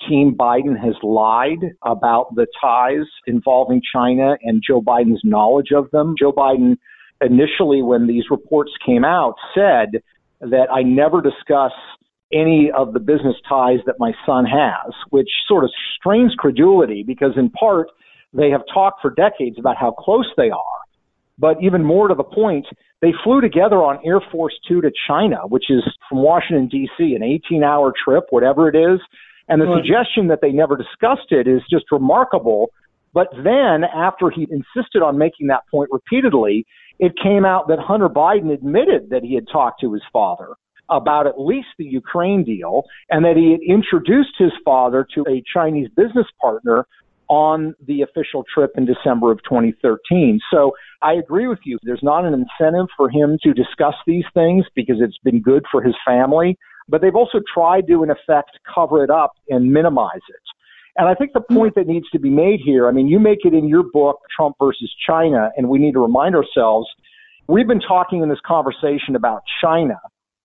Team 0.09 0.35
Biden 0.35 0.79
has 0.79 0.95
lied 1.03 1.75
about 1.83 2.35
the 2.35 2.47
ties 2.61 3.07
involving 3.27 3.83
China 3.93 4.37
and 4.43 4.63
Joe 4.67 4.81
Biden's 4.81 5.21
knowledge 5.25 5.73
of 5.75 5.91
them. 5.91 6.15
Joe 6.19 6.33
Biden, 6.33 6.79
initially, 7.21 7.83
when 7.83 8.07
these 8.07 8.25
reports 8.31 8.73
came 8.85 9.05
out, 9.05 9.35
said 9.55 10.03
that 10.41 10.69
I 10.73 10.83
never 10.83 11.21
discuss 11.21 11.73
any 12.33 12.71
of 12.77 12.93
the 12.93 13.01
business 13.01 13.37
ties 13.49 13.79
that 13.87 13.97
my 13.99 14.13
son 14.25 14.45
has, 14.45 14.93
which 15.11 15.29
sort 15.49 15.65
of 15.65 15.71
strains 15.97 16.35
credulity 16.39 17.03
because, 17.07 17.33
in 17.37 17.51
part, 17.51 17.89
they 18.33 18.51
have 18.51 18.63
talked 18.73 19.03
for 19.03 19.11
decades 19.11 19.59
about 19.59 19.77
how 19.77 19.91
close 19.91 20.27
they 20.37 20.51
are. 20.51 20.81
But 21.39 21.57
even 21.63 21.85
more 21.85 22.09
to 22.09 22.15
the 22.15 22.25
point, 22.25 22.67
they 23.01 23.13
flew 23.25 23.41
together 23.41 23.77
on 23.77 23.99
Air 24.05 24.21
Force 24.31 24.55
Two 24.69 24.81
to 24.83 24.93
China, 25.09 25.39
which 25.49 25.71
is 25.71 25.83
from 26.09 26.23
Washington, 26.23 26.69
D.C., 26.69 27.15
an 27.15 27.23
18 27.23 27.65
hour 27.65 27.93
trip, 28.05 28.25
whatever 28.31 28.69
it 28.69 28.77
is. 28.77 29.01
And 29.49 29.61
the 29.61 29.67
right. 29.67 29.83
suggestion 29.83 30.29
that 30.29 30.41
they 30.43 30.53
never 30.53 30.77
discussed 30.77 31.33
it 31.33 31.49
is 31.49 31.63
just 31.71 31.87
remarkable. 31.91 32.71
But 33.13 33.29
then, 33.43 33.85
after 33.85 34.31
he 34.31 34.47
insisted 34.51 35.03
on 35.03 35.19
making 35.19 35.49
that 35.49 35.63
point 35.71 35.89
repeatedly, 35.91 36.67
it 37.01 37.13
came 37.21 37.47
out 37.47 37.67
that 37.69 37.79
Hunter 37.79 38.11
Biden 38.11 38.53
admitted 38.53 39.09
that 39.09 39.23
he 39.23 39.35
had 39.35 39.47
talked 39.51 39.81
to 39.81 39.93
his 39.93 40.03
father 40.13 40.49
about 40.91 41.27
at 41.27 41.41
least 41.41 41.69
the 41.79 41.85
Ukraine 41.85 42.45
deal 42.45 42.83
and 43.09 43.25
that 43.25 43.37
he 43.37 43.53
had 43.53 43.61
introduced 43.67 44.35
his 44.39 44.53
father 44.65 45.07
to 45.15 45.25
a 45.29 45.43
Chinese 45.53 45.89
business 45.97 46.27
partner 46.41 46.87
on 47.29 47.75
the 47.87 48.03
official 48.03 48.45
trip 48.53 48.73
in 48.77 48.85
December 48.85 49.31
of 49.31 49.39
2013. 49.45 50.41
So 50.53 50.73
I 51.01 51.15
agree 51.15 51.47
with 51.47 51.61
you. 51.65 51.79
There's 51.83 52.03
not 52.03 52.27
an 52.27 52.35
incentive 52.35 52.89
for 52.97 53.09
him 53.09 53.39
to 53.45 53.55
discuss 53.55 53.95
these 54.07 54.25
things 54.35 54.67
because 54.75 54.97
it's 55.01 55.19
been 55.25 55.41
good 55.41 55.65
for 55.71 55.81
his 55.81 55.95
family, 56.05 56.59
but 56.89 57.01
they've 57.01 57.15
also 57.15 57.39
tried 57.55 57.87
to, 57.87 58.03
in 58.03 58.11
effect, 58.11 58.59
cover 58.75 59.03
it 59.05 59.11
up 59.11 59.33
and 59.49 59.73
minimize 59.73 60.27
it. 60.29 60.43
And 61.01 61.09
I 61.09 61.15
think 61.15 61.33
the 61.33 61.41
point 61.41 61.77
that 61.77 61.87
needs 61.87 62.11
to 62.11 62.19
be 62.19 62.29
made 62.29 62.61
here, 62.63 62.87
I 62.87 62.93
mean, 62.93 63.09
you 63.09 63.19
make 63.19 63.47
it 63.47 63.55
in 63.55 63.67
your 63.67 63.83
book, 63.83 64.19
Trump 64.37 64.57
versus 64.61 64.95
China, 65.07 65.49
and 65.57 65.67
we 65.67 65.79
need 65.79 65.93
to 65.93 65.99
remind 65.99 66.37
ourselves 66.37 66.87
we've 67.49 67.67
been 67.67 67.81
talking 67.81 68.23
in 68.23 68.29
this 68.29 68.39
conversation 68.47 69.17
about 69.17 69.41
China. 69.63 69.95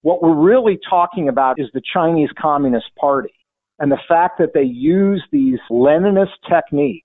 What 0.04 0.24
we're 0.24 0.34
really 0.34 0.80
talking 0.90 1.28
about 1.28 1.60
is 1.60 1.68
the 1.74 1.82
Chinese 1.94 2.30
Communist 2.42 2.86
Party 2.98 3.34
and 3.80 3.92
the 3.92 4.00
fact 4.08 4.38
that 4.40 4.54
they 4.54 4.64
use 4.64 5.22
these 5.30 5.60
Leninist 5.70 6.38
techniques 6.50 7.04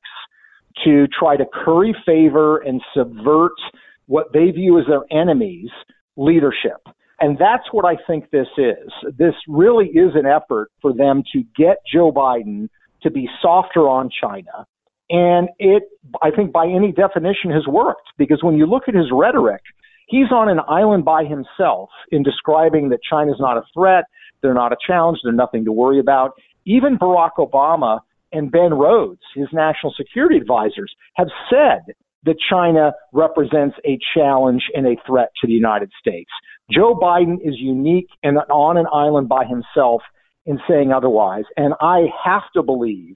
to 0.84 1.08
try 1.08 1.36
to 1.36 1.44
curry 1.52 1.92
favor 2.06 2.58
and 2.58 2.80
subvert 2.94 3.58
what 4.06 4.32
they 4.32 4.52
view 4.52 4.78
as 4.78 4.86
their 4.86 5.02
enemies' 5.10 5.70
leadership. 6.16 6.86
And 7.18 7.36
that's 7.36 7.64
what 7.72 7.84
I 7.84 7.96
think 8.06 8.30
this 8.30 8.46
is. 8.56 8.92
This 9.18 9.34
really 9.48 9.86
is 9.86 10.12
an 10.14 10.24
effort 10.24 10.70
for 10.80 10.92
them 10.92 11.24
to 11.32 11.42
get 11.56 11.78
Joe 11.92 12.12
Biden 12.12 12.68
to 13.02 13.10
be 13.10 13.28
softer 13.42 13.88
on 13.88 14.10
China. 14.20 14.66
And 15.10 15.48
it, 15.58 15.82
I 16.22 16.30
think, 16.30 16.52
by 16.52 16.66
any 16.66 16.92
definition 16.92 17.50
has 17.50 17.66
worked 17.66 18.08
because 18.16 18.42
when 18.42 18.56
you 18.56 18.66
look 18.66 18.84
at 18.86 18.94
his 18.94 19.10
rhetoric, 19.12 19.62
he's 20.06 20.30
on 20.30 20.48
an 20.48 20.60
island 20.68 21.04
by 21.04 21.24
himself 21.24 21.90
in 22.12 22.22
describing 22.22 22.90
that 22.90 23.00
China's 23.08 23.38
not 23.40 23.56
a 23.56 23.62
threat, 23.74 24.04
they're 24.40 24.54
not 24.54 24.72
a 24.72 24.76
challenge, 24.86 25.18
they're 25.24 25.32
nothing 25.32 25.64
to 25.64 25.72
worry 25.72 25.98
about. 25.98 26.32
Even 26.64 26.96
Barack 26.96 27.32
Obama 27.38 28.00
and 28.32 28.52
Ben 28.52 28.72
Rhodes, 28.72 29.22
his 29.34 29.48
national 29.52 29.92
security 29.96 30.36
advisors, 30.36 30.94
have 31.14 31.28
said 31.50 31.94
that 32.24 32.36
China 32.48 32.92
represents 33.12 33.76
a 33.84 33.98
challenge 34.14 34.62
and 34.74 34.86
a 34.86 34.96
threat 35.06 35.30
to 35.40 35.46
the 35.46 35.52
United 35.52 35.90
States. 35.98 36.30
Joe 36.70 36.94
Biden 36.94 37.36
is 37.42 37.54
unique 37.58 38.08
and 38.22 38.38
on 38.50 38.76
an 38.76 38.86
island 38.92 39.28
by 39.28 39.44
himself 39.44 40.02
in 40.46 40.60
saying 40.68 40.92
otherwise. 40.92 41.44
And 41.56 41.74
I 41.80 42.08
have 42.24 42.44
to 42.54 42.62
believe 42.62 43.14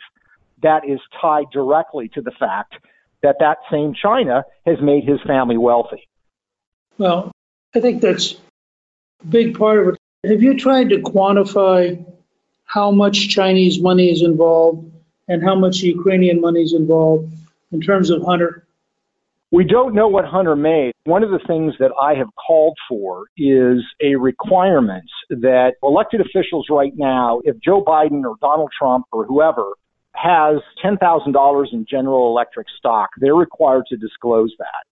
that 0.62 0.89
is 0.89 1.01
tied 1.20 1.47
directly 1.53 2.09
to 2.11 2.20
the 2.20 2.33
fact 2.33 2.75
that 3.22 3.37
that 3.41 3.59
same 3.70 3.95
China 3.95 4.45
has 4.66 4.81
made 4.81 5.05
his 5.05 5.20
family 5.27 5.57
wealthy. 5.57 6.09
Well, 6.99 7.33
I 7.75 7.81
think 7.81 8.03
that's 8.03 8.35
a 9.22 9.27
big 9.27 9.59
part 9.59 9.81
of 9.81 9.95
it. 9.95 10.29
Have 10.29 10.43
you 10.43 10.57
tried 10.57 10.91
to 10.91 10.99
quantify 10.99 12.05
how 12.64 12.91
much 12.91 13.29
Chinese 13.29 13.81
money 13.81 14.11
is 14.11 14.22
involved 14.22 14.91
and 15.29 15.43
how 15.43 15.55
much 15.55 15.79
Ukrainian 15.79 16.41
money 16.41 16.62
is 16.62 16.72
involved 16.72 17.33
in 17.72 17.81
terms 17.81 18.11
of 18.11 18.22
Hunter? 18.22 18.64
We 19.55 19.62
don't 19.62 19.94
know 19.94 20.09
what 20.09 20.24
Hunter 20.24 20.57
made. 20.57 20.94
One 21.05 21.22
of 21.22 21.30
the 21.30 21.38
things 21.46 21.74
that 21.78 21.92
I 22.02 22.14
have 22.14 22.26
called 22.34 22.76
for 22.88 23.26
is 23.36 23.84
a 24.02 24.16
requirement 24.16 25.09
that 25.30 25.74
elected 25.80 26.20
officials 26.20 26.66
right 26.68 26.90
now, 26.96 27.40
if 27.44 27.55
Joe 27.64 27.80
Biden 27.84 28.24
or 28.24 28.34
Donald 28.40 28.70
Trump 28.76 29.05
or 29.12 29.24
whoever 29.24 29.74
has 30.16 30.57
$10,000 30.84 31.66
in 31.72 31.86
General 31.88 32.30
Electric 32.30 32.66
stock, 32.76 33.11
they're 33.20 33.36
required 33.36 33.84
to 33.90 33.96
disclose 33.96 34.52
that. 34.59 34.84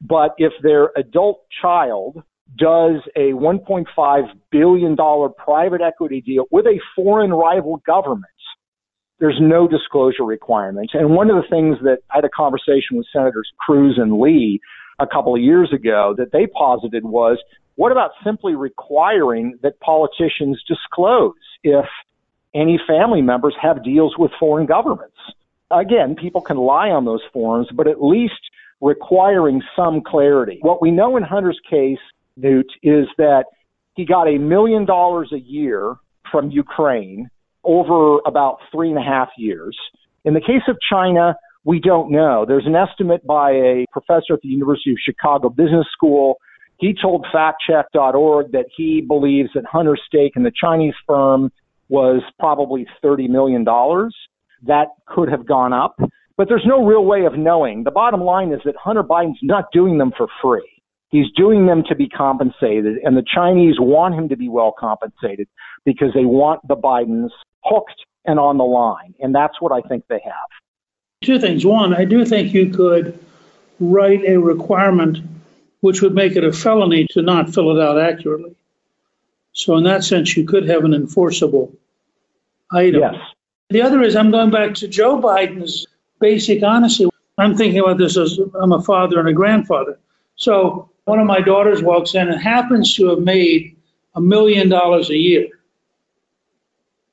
But 0.00 0.36
if 0.38 0.52
their 0.62 0.90
adult 0.96 1.40
child 1.60 2.22
does 2.56 3.00
a 3.16 3.32
$1.5 3.32 4.22
billion 4.52 4.96
private 5.36 5.80
equity 5.80 6.20
deal 6.20 6.44
with 6.52 6.66
a 6.66 6.78
foreign 6.94 7.32
rival 7.32 7.82
government, 7.84 8.26
there's 9.18 9.38
no 9.40 9.68
disclosure 9.68 10.24
requirements. 10.24 10.92
And 10.94 11.10
one 11.10 11.30
of 11.30 11.36
the 11.36 11.48
things 11.48 11.76
that 11.82 11.98
I 12.10 12.16
had 12.16 12.24
a 12.24 12.28
conversation 12.28 12.96
with 12.96 13.06
Senators 13.12 13.50
Cruz 13.58 13.96
and 13.96 14.18
Lee 14.20 14.60
a 14.98 15.06
couple 15.06 15.34
of 15.34 15.40
years 15.40 15.72
ago 15.72 16.14
that 16.18 16.32
they 16.32 16.46
posited 16.46 17.04
was 17.04 17.38
what 17.76 17.92
about 17.92 18.12
simply 18.24 18.54
requiring 18.54 19.58
that 19.62 19.80
politicians 19.80 20.62
disclose 20.68 21.32
if 21.62 21.86
any 22.54 22.78
family 22.86 23.22
members 23.22 23.54
have 23.60 23.82
deals 23.82 24.14
with 24.16 24.30
foreign 24.38 24.66
governments? 24.66 25.16
Again, 25.70 26.14
people 26.14 26.40
can 26.40 26.56
lie 26.56 26.90
on 26.90 27.04
those 27.04 27.22
forms, 27.32 27.68
but 27.74 27.88
at 27.88 28.02
least 28.02 28.34
requiring 28.80 29.62
some 29.74 30.02
clarity. 30.02 30.58
What 30.60 30.80
we 30.80 30.90
know 30.90 31.16
in 31.16 31.22
Hunter's 31.22 31.58
case, 31.68 31.98
Newt, 32.36 32.70
is 32.82 33.06
that 33.18 33.46
he 33.96 34.04
got 34.04 34.28
a 34.28 34.38
million 34.38 34.84
dollars 34.84 35.32
a 35.32 35.38
year 35.38 35.96
from 36.30 36.50
Ukraine 36.50 37.28
over 37.64 38.18
about 38.26 38.58
three 38.72 38.88
and 38.90 38.98
a 38.98 39.02
half 39.02 39.28
years. 39.36 39.76
In 40.24 40.34
the 40.34 40.40
case 40.40 40.62
of 40.68 40.76
China, 40.90 41.36
we 41.64 41.80
don't 41.80 42.10
know. 42.10 42.44
There's 42.46 42.66
an 42.66 42.76
estimate 42.76 43.26
by 43.26 43.50
a 43.52 43.86
professor 43.92 44.34
at 44.34 44.40
the 44.42 44.48
University 44.48 44.92
of 44.92 44.98
Chicago 45.04 45.48
Business 45.48 45.86
School. 45.92 46.36
He 46.78 46.94
told 47.00 47.26
factcheck.org 47.34 48.52
that 48.52 48.66
he 48.76 49.00
believes 49.00 49.50
that 49.54 49.64
Hunter's 49.64 50.02
stake 50.06 50.32
in 50.36 50.42
the 50.42 50.52
Chinese 50.58 50.94
firm 51.06 51.50
was 51.88 52.22
probably 52.38 52.86
$30 53.02 53.28
million. 53.28 53.64
That 53.64 54.88
could 55.06 55.30
have 55.30 55.46
gone 55.46 55.72
up, 55.72 55.96
but 56.36 56.48
there's 56.48 56.64
no 56.66 56.84
real 56.84 57.04
way 57.04 57.24
of 57.26 57.38
knowing. 57.38 57.84
The 57.84 57.90
bottom 57.90 58.20
line 58.20 58.52
is 58.52 58.60
that 58.64 58.74
Hunter 58.82 59.02
Biden's 59.02 59.38
not 59.42 59.66
doing 59.72 59.98
them 59.98 60.12
for 60.16 60.26
free. 60.42 60.68
He's 61.10 61.26
doing 61.36 61.66
them 61.66 61.84
to 61.88 61.94
be 61.94 62.08
compensated, 62.08 62.96
and 63.04 63.16
the 63.16 63.24
Chinese 63.32 63.76
want 63.78 64.14
him 64.14 64.28
to 64.30 64.36
be 64.36 64.48
well 64.48 64.74
compensated 64.76 65.48
because 65.84 66.08
they 66.14 66.24
want 66.24 66.66
the 66.66 66.76
Bidens 66.76 67.28
hooked 67.64 68.04
and 68.24 68.38
on 68.38 68.58
the 68.58 68.64
line. 68.64 69.14
And 69.20 69.34
that's 69.34 69.60
what 69.60 69.72
I 69.72 69.80
think 69.86 70.04
they 70.08 70.20
have. 70.24 70.48
Two 71.22 71.38
things. 71.38 71.64
One, 71.64 71.94
I 71.94 72.04
do 72.04 72.24
think 72.24 72.52
you 72.52 72.70
could 72.70 73.18
write 73.80 74.24
a 74.24 74.38
requirement 74.38 75.18
which 75.80 76.00
would 76.00 76.14
make 76.14 76.34
it 76.34 76.44
a 76.44 76.52
felony 76.52 77.06
to 77.10 77.20
not 77.20 77.52
fill 77.52 77.76
it 77.76 77.82
out 77.82 78.00
accurately. 78.00 78.54
So, 79.52 79.76
in 79.76 79.84
that 79.84 80.02
sense, 80.02 80.34
you 80.34 80.46
could 80.46 80.66
have 80.66 80.84
an 80.84 80.94
enforceable 80.94 81.74
item. 82.72 83.02
Yes. 83.02 83.16
The 83.68 83.82
other 83.82 84.02
is 84.02 84.16
I'm 84.16 84.30
going 84.30 84.50
back 84.50 84.74
to 84.76 84.88
Joe 84.88 85.20
Biden's 85.20 85.86
basic 86.20 86.62
honesty. 86.62 87.08
I'm 87.36 87.54
thinking 87.54 87.80
about 87.80 87.98
this 87.98 88.16
as 88.16 88.38
I'm 88.58 88.72
a 88.72 88.82
father 88.82 89.18
and 89.18 89.28
a 89.28 89.34
grandfather. 89.34 89.98
So, 90.36 90.90
one 91.04 91.20
of 91.20 91.26
my 91.26 91.40
daughters 91.40 91.82
walks 91.82 92.14
in 92.14 92.30
and 92.30 92.40
happens 92.40 92.96
to 92.96 93.10
have 93.10 93.20
made 93.20 93.76
a 94.14 94.22
million 94.22 94.70
dollars 94.70 95.10
a 95.10 95.16
year. 95.16 95.48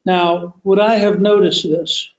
Now, 0.06 0.56
would 0.64 0.80
I 0.80 0.96
have 0.96 1.20
noticed 1.20 1.64
this? 1.64 2.10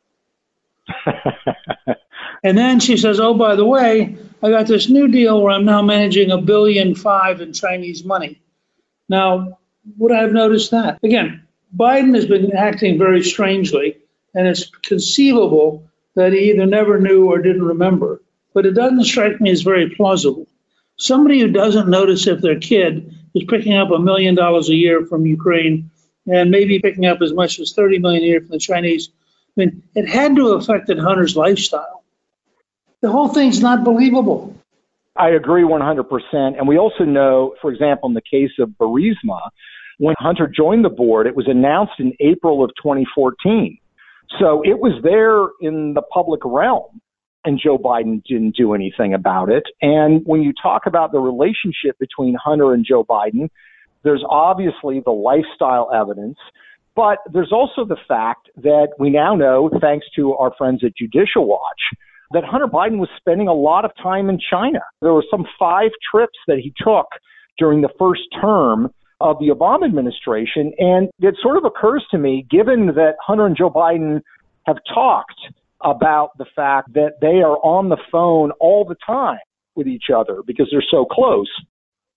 and 2.45 2.57
then 2.57 2.81
she 2.81 2.97
says, 2.97 3.21
Oh, 3.21 3.35
by 3.35 3.57
the 3.57 3.65
way, 3.65 4.17
I 4.43 4.51
got 4.51 4.67
this 4.67 4.89
new 4.89 5.09
deal 5.09 5.41
where 5.41 5.53
I'm 5.53 5.65
now 5.65 5.83
managing 5.83 6.31
a 6.31 6.39
billion 6.39 6.95
five 6.95 7.41
in 7.41 7.53
Chinese 7.53 8.05
money. 8.05 8.41
Now, 9.09 9.59
would 9.99 10.13
I 10.13 10.23
have 10.23 10.33
noticed 10.33 10.71
that? 10.71 10.99
Again, 11.03 11.47
Biden 11.77 12.15
has 12.15 12.27
been 12.27 12.53
acting 12.55 12.99
very 12.99 13.23
strangely, 13.23 13.99
and 14.35 14.47
it's 14.47 14.67
conceivable 14.83 15.89
that 16.15 16.33
he 16.33 16.51
either 16.51 16.67
never 16.67 17.01
knew 17.01 17.27
or 17.27 17.39
didn't 17.39 17.65
remember. 17.65 18.21
But 18.55 18.67
it 18.67 18.73
doesn't 18.73 19.05
strike 19.05 19.41
me 19.41 19.51
as 19.51 19.63
very 19.63 19.91
plausible. 19.91 20.47
Somebody 20.97 21.41
who 21.41 21.49
doesn't 21.49 21.89
notice 21.89 22.27
if 22.27 22.41
their 22.41 22.61
kid 22.61 23.15
is 23.35 23.45
picking 23.49 23.75
up 23.75 23.91
a 23.91 23.99
million 23.99 24.35
dollars 24.35 24.69
a 24.69 24.75
year 24.75 25.07
from 25.07 25.27
Ukraine 25.27 25.91
and 26.27 26.51
maybe 26.51 26.79
picking 26.79 27.07
up 27.07 27.21
as 27.23 27.33
much 27.33 27.59
as 27.59 27.73
30 27.73 27.99
million 27.99 28.23
a 28.23 28.27
year 28.27 28.41
from 28.41 28.51
the 28.51 28.59
Chinese. 28.59 29.11
I 29.57 29.61
mean, 29.61 29.83
it 29.95 30.09
had 30.09 30.37
to 30.37 30.53
have 30.53 30.63
affected 30.63 30.99
Hunter's 30.99 31.37
lifestyle. 31.37 32.05
The 33.01 33.11
whole 33.11 33.29
thing's 33.29 33.61
not 33.61 33.85
believable. 33.85 34.57
I 35.17 35.31
agree 35.31 35.63
100%. 35.63 36.05
And 36.33 36.67
we 36.67 36.79
also 36.79 37.05
know, 37.05 37.55
for 37.61 37.71
example, 37.73 38.09
in 38.09 38.15
the 38.15 38.23
case 38.23 38.53
of 38.59 38.71
Burisma, 38.71 39.41
when 39.99 40.15
Hunter 40.19 40.49
joined 40.49 40.85
the 40.85 40.91
board, 40.91 41.27
it 41.27 41.37
was 41.37 41.47
announced 41.49 41.95
in 41.99 42.13
April 42.21 42.65
of 42.65 42.71
2014. 42.83 43.79
So 44.41 44.63
it 44.65 44.79
was 44.79 44.93
there 45.03 45.49
in 45.61 45.93
the 45.95 46.03
public 46.03 46.41
realm, 46.45 47.01
and 47.45 47.61
Joe 47.63 47.77
Biden 47.77 48.23
didn't 48.25 48.57
do 48.57 48.73
anything 48.73 49.13
about 49.13 49.51
it. 49.51 49.65
And 49.83 50.23
when 50.25 50.43
you 50.43 50.55
talk 50.63 50.87
about 50.87 51.13
the 51.13 51.19
relationship 51.21 51.99
between 51.99 52.35
Hunter 52.43 52.73
and 52.73 52.87
Joe 52.87 53.05
Biden, 53.05 53.51
there's 54.05 54.25
obviously 54.29 55.01
the 55.05 55.13
lifestyle 55.13 55.91
evidence, 55.95 56.39
but 56.95 57.19
there's 57.33 57.53
also 57.53 57.85
the 57.85 57.97
fact 58.07 58.51
that 58.57 58.89
we 58.99 59.11
now 59.11 59.35
know, 59.35 59.71
thanks 59.81 60.07
to 60.17 60.35
our 60.35 60.53
friends 60.59 60.83
at 60.85 60.97
Judicial 60.97 61.47
Watch, 61.47 61.81
that 62.33 62.45
Hunter 62.45 62.67
Biden 62.67 62.99
was 62.99 63.09
spending 63.17 63.49
a 63.49 63.55
lot 63.55 63.85
of 63.85 63.93
time 64.03 64.29
in 64.29 64.39
China. 64.51 64.81
There 65.01 65.13
were 65.13 65.25
some 65.31 65.45
five 65.59 65.91
trips 66.11 66.39
that 66.47 66.59
he 66.59 66.73
took 66.83 67.07
during 67.59 67.81
the 67.81 67.91
first 67.99 68.23
term 68.41 68.91
of 69.21 69.39
the 69.39 69.49
Obama 69.49 69.87
administration. 69.87 70.73
And 70.79 71.09
it 71.21 71.37
sort 71.43 71.57
of 71.57 71.65
occurs 71.65 72.05
to 72.11 72.19
me, 72.19 72.47
given 72.51 72.87
that 72.87 73.15
Hunter 73.25 73.47
and 73.47 73.57
Joe 73.57 73.71
Biden 73.71 74.21
have 74.67 74.79
talked 74.93 75.41
about 75.83 76.31
the 76.39 76.47
fact 76.55 76.93
that 76.95 77.15
they 77.21 77.43
are 77.43 77.59
on 77.59 77.89
the 77.89 77.99
phone 78.11 78.51
all 78.61 78.85
the 78.85 78.97
time 79.07 79.39
with 79.75 79.87
each 79.87 80.11
other 80.15 80.43
because 80.47 80.69
they're 80.71 80.85
so 80.91 81.05
close, 81.05 81.51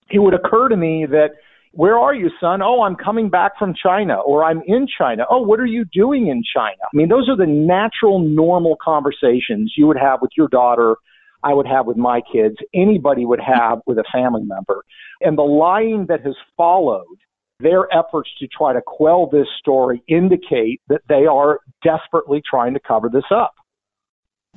it 0.10 0.20
would 0.20 0.34
occur 0.34 0.70
to 0.70 0.78
me 0.78 1.06
that 1.10 1.30
where 1.76 2.00
are 2.00 2.16
you, 2.16 2.30
son? 2.40 2.62
Oh, 2.62 2.84
I'm 2.84 2.96
coming 2.96 3.30
back 3.30 3.60
from 3.60 3.74
China, 3.76 4.16
or 4.22 4.46
I'm 4.46 4.62
in 4.66 4.88
China. 4.88 5.26
Oh, 5.30 5.42
what 5.42 5.60
are 5.60 5.66
you 5.66 5.84
doing 5.92 6.28
in 6.28 6.42
China? 6.56 6.78
I 6.82 6.96
mean, 6.96 7.10
those 7.10 7.28
are 7.28 7.36
the 7.36 7.46
natural, 7.46 8.20
normal 8.20 8.78
conversations 8.82 9.74
you 9.76 9.86
would 9.86 9.98
have 9.98 10.22
with 10.22 10.32
your 10.38 10.48
daughter, 10.48 10.96
I 11.44 11.54
would 11.54 11.68
have 11.68 11.86
with 11.86 11.98
my 11.98 12.22
kids, 12.32 12.56
anybody 12.74 13.26
would 13.26 13.42
have 13.42 13.80
with 13.86 13.98
a 13.98 14.06
family 14.12 14.44
member. 14.44 14.84
And 15.20 15.38
the 15.38 15.44
lying 15.44 16.06
that 16.08 16.22
has 16.26 16.36
followed 16.56 17.18
their 17.60 17.94
efforts 17.94 18.30
to 18.40 18.48
try 18.48 18.72
to 18.72 18.82
quell 18.82 19.28
this 19.28 19.48
story 19.60 20.02
indicate 20.08 20.82
that 20.88 21.02
they 21.10 21.26
are 21.26 21.60
desperately 21.84 22.42
trying 22.50 22.74
to 22.76 22.80
cover 22.80 23.10
this 23.10 23.26
up. 23.32 23.54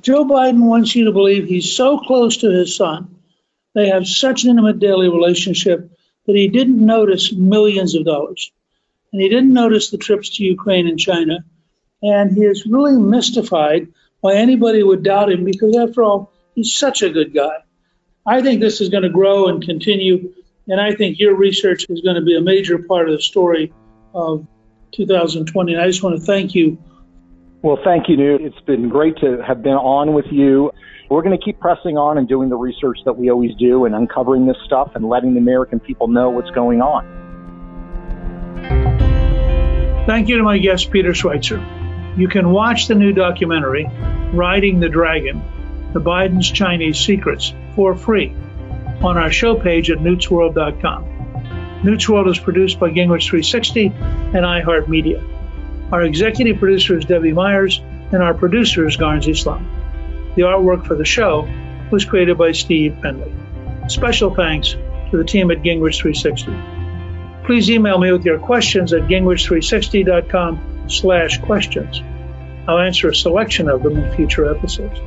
Joe 0.01 0.23
Biden 0.23 0.63
wants 0.63 0.95
you 0.95 1.03
to 1.05 1.11
believe 1.11 1.47
he's 1.47 1.75
so 1.75 1.97
close 1.99 2.37
to 2.37 2.49
his 2.49 2.77
son. 2.77 3.13
They 3.75 3.89
have 3.89 4.07
such 4.07 4.45
an 4.45 4.51
intimate 4.51 4.79
daily 4.79 5.09
relationship 5.09 5.91
that 6.25 6.35
he 6.35 6.47
didn't 6.47 6.83
notice 6.83 7.31
millions 7.33 7.95
of 7.95 8.05
dollars. 8.05 8.51
And 9.11 9.21
he 9.21 9.29
didn't 9.29 9.53
notice 9.53 9.89
the 9.89 9.97
trips 9.97 10.29
to 10.37 10.43
Ukraine 10.43 10.87
and 10.87 10.99
China. 10.99 11.39
And 12.01 12.31
he 12.31 12.43
is 12.43 12.65
really 12.65 12.99
mystified 12.99 13.87
why 14.21 14.35
anybody 14.35 14.83
would 14.83 15.03
doubt 15.03 15.31
him 15.31 15.43
because, 15.43 15.75
after 15.75 16.03
all, 16.03 16.31
he's 16.55 16.75
such 16.75 17.01
a 17.01 17.09
good 17.09 17.33
guy. 17.33 17.57
I 18.25 18.41
think 18.41 18.61
this 18.61 18.81
is 18.81 18.89
going 18.89 19.03
to 19.03 19.09
grow 19.09 19.47
and 19.47 19.63
continue. 19.63 20.33
And 20.67 20.79
I 20.79 20.93
think 20.93 21.19
your 21.19 21.35
research 21.35 21.85
is 21.89 22.01
going 22.01 22.15
to 22.15 22.21
be 22.21 22.37
a 22.37 22.41
major 22.41 22.77
part 22.77 23.09
of 23.09 23.15
the 23.15 23.21
story 23.21 23.73
of 24.13 24.45
2020. 24.91 25.73
And 25.73 25.81
I 25.81 25.87
just 25.87 26.03
want 26.03 26.19
to 26.19 26.21
thank 26.21 26.53
you. 26.53 26.77
Well, 27.61 27.79
thank 27.83 28.07
you, 28.07 28.17
Newt. 28.17 28.41
It's 28.41 28.59
been 28.61 28.87
great 28.87 29.17
to 29.17 29.41
have 29.41 29.63
been 29.63 29.73
on 29.73 30.13
with 30.13 30.27
you. 30.31 30.71
We're 31.09 31.23
going 31.23 31.37
to 31.37 31.43
keep 31.43 31.59
pressing 31.59 31.97
on 31.97 32.19
and 32.19 32.27
doing 32.27 32.49
the 32.49 32.55
research 32.55 32.99
that 33.05 33.17
we 33.17 33.31
always 33.31 33.55
do 33.55 33.85
and 33.85 33.95
uncovering 33.95 34.45
this 34.45 34.57
stuff 34.65 34.91
and 34.93 35.09
letting 35.09 35.33
the 35.33 35.39
American 35.39 35.79
people 35.79 36.07
know 36.07 36.29
what's 36.29 36.51
going 36.51 36.83
on. 36.83 37.03
Thank 40.05 40.29
you 40.29 40.37
to 40.37 40.43
my 40.43 40.59
guest, 40.59 40.91
Peter 40.91 41.11
Schweizer. 41.11 42.17
You 42.17 42.27
can 42.27 42.51
watch 42.51 42.87
the 42.87 42.95
new 42.95 43.11
documentary, 43.11 43.89
Riding 44.33 44.79
the 44.79 44.89
Dragon 44.89 45.41
The 45.93 45.99
Biden's 45.99 46.51
Chinese 46.51 46.99
Secrets, 46.99 47.53
for 47.75 47.95
free 47.95 48.35
on 49.01 49.17
our 49.17 49.31
show 49.31 49.55
page 49.55 49.89
at 49.89 49.97
newtsworld.com. 49.97 51.81
Newt's 51.83 52.07
World 52.07 52.27
is 52.27 52.37
produced 52.37 52.79
by 52.79 52.89
Gingrich 52.89 53.29
360 53.29 53.87
and 53.87 54.45
iHeartMedia. 54.45 55.91
Our 55.91 56.03
executive 56.03 56.59
producer 56.59 56.99
is 56.99 57.05
Debbie 57.05 57.33
Myers, 57.33 57.79
and 58.11 58.21
our 58.21 58.35
producer 58.35 58.87
is 58.87 58.97
Garnsey 58.97 59.35
Sloan. 59.35 59.78
The 60.39 60.45
artwork 60.45 60.87
for 60.87 60.95
the 60.95 61.03
show 61.03 61.49
was 61.91 62.05
created 62.05 62.37
by 62.37 62.53
Steve 62.53 62.97
Penley. 63.01 63.29
Special 63.89 64.33
thanks 64.33 64.69
to 65.11 65.17
the 65.17 65.25
team 65.25 65.51
at 65.51 65.57
Gingrich 65.57 65.99
360. 65.99 67.45
Please 67.45 67.69
email 67.69 67.99
me 67.99 68.13
with 68.13 68.23
your 68.23 68.39
questions 68.39 68.93
at 68.93 69.01
gingrich360.com 69.09 70.85
slash 70.87 71.41
questions. 71.41 72.01
I'll 72.69 72.79
answer 72.79 73.09
a 73.09 73.15
selection 73.15 73.67
of 73.67 73.83
them 73.83 73.97
in 73.97 74.15
future 74.15 74.49
episodes. 74.49 74.97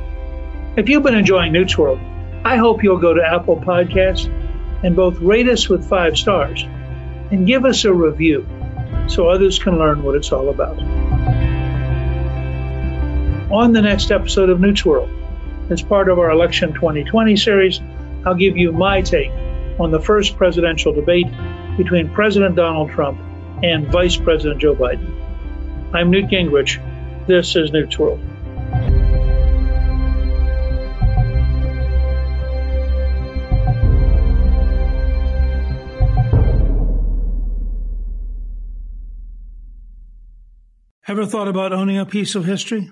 If 0.77 0.87
you've 0.87 1.01
been 1.01 1.15
enjoying 1.15 1.51
Newt's 1.51 1.79
World, 1.79 1.99
I 2.45 2.57
hope 2.57 2.83
you'll 2.83 2.99
go 2.99 3.15
to 3.15 3.25
Apple 3.25 3.57
Podcasts 3.57 4.27
and 4.83 4.95
both 4.95 5.17
rate 5.17 5.49
us 5.49 5.67
with 5.67 5.89
five 5.89 6.15
stars 6.15 6.61
and 7.31 7.47
give 7.47 7.65
us 7.65 7.85
a 7.85 7.91
review 7.91 8.45
so 9.07 9.29
others 9.29 9.57
can 9.57 9.79
learn 9.79 10.03
what 10.03 10.13
it's 10.13 10.31
all 10.31 10.49
about 10.49 10.77
on 13.51 13.71
the 13.71 13.81
next 13.81 14.11
episode 14.11 14.49
of 14.49 14.59
Newt's 14.59 14.85
World. 14.85 15.22
As 15.73 15.81
part 15.81 16.07
of 16.07 16.19
our 16.19 16.29
Election 16.29 16.71
2020 16.71 17.35
series, 17.35 17.81
I'll 18.27 18.35
give 18.35 18.55
you 18.55 18.71
my 18.71 19.01
take 19.01 19.31
on 19.79 19.89
the 19.89 19.99
first 19.99 20.37
presidential 20.37 20.93
debate 20.93 21.25
between 21.77 22.13
President 22.13 22.55
Donald 22.55 22.91
Trump 22.91 23.19
and 23.63 23.91
Vice 23.91 24.15
President 24.15 24.61
Joe 24.61 24.75
Biden. 24.75 25.11
I'm 25.91 26.11
Newt 26.11 26.25
Gingrich. 26.25 26.77
This 27.25 27.55
is 27.55 27.71
Newt's 27.71 27.97
World. 27.97 28.19
Ever 41.07 41.25
thought 41.25 41.47
about 41.47 41.73
owning 41.73 41.97
a 41.97 42.05
piece 42.05 42.35
of 42.35 42.45
history? 42.45 42.91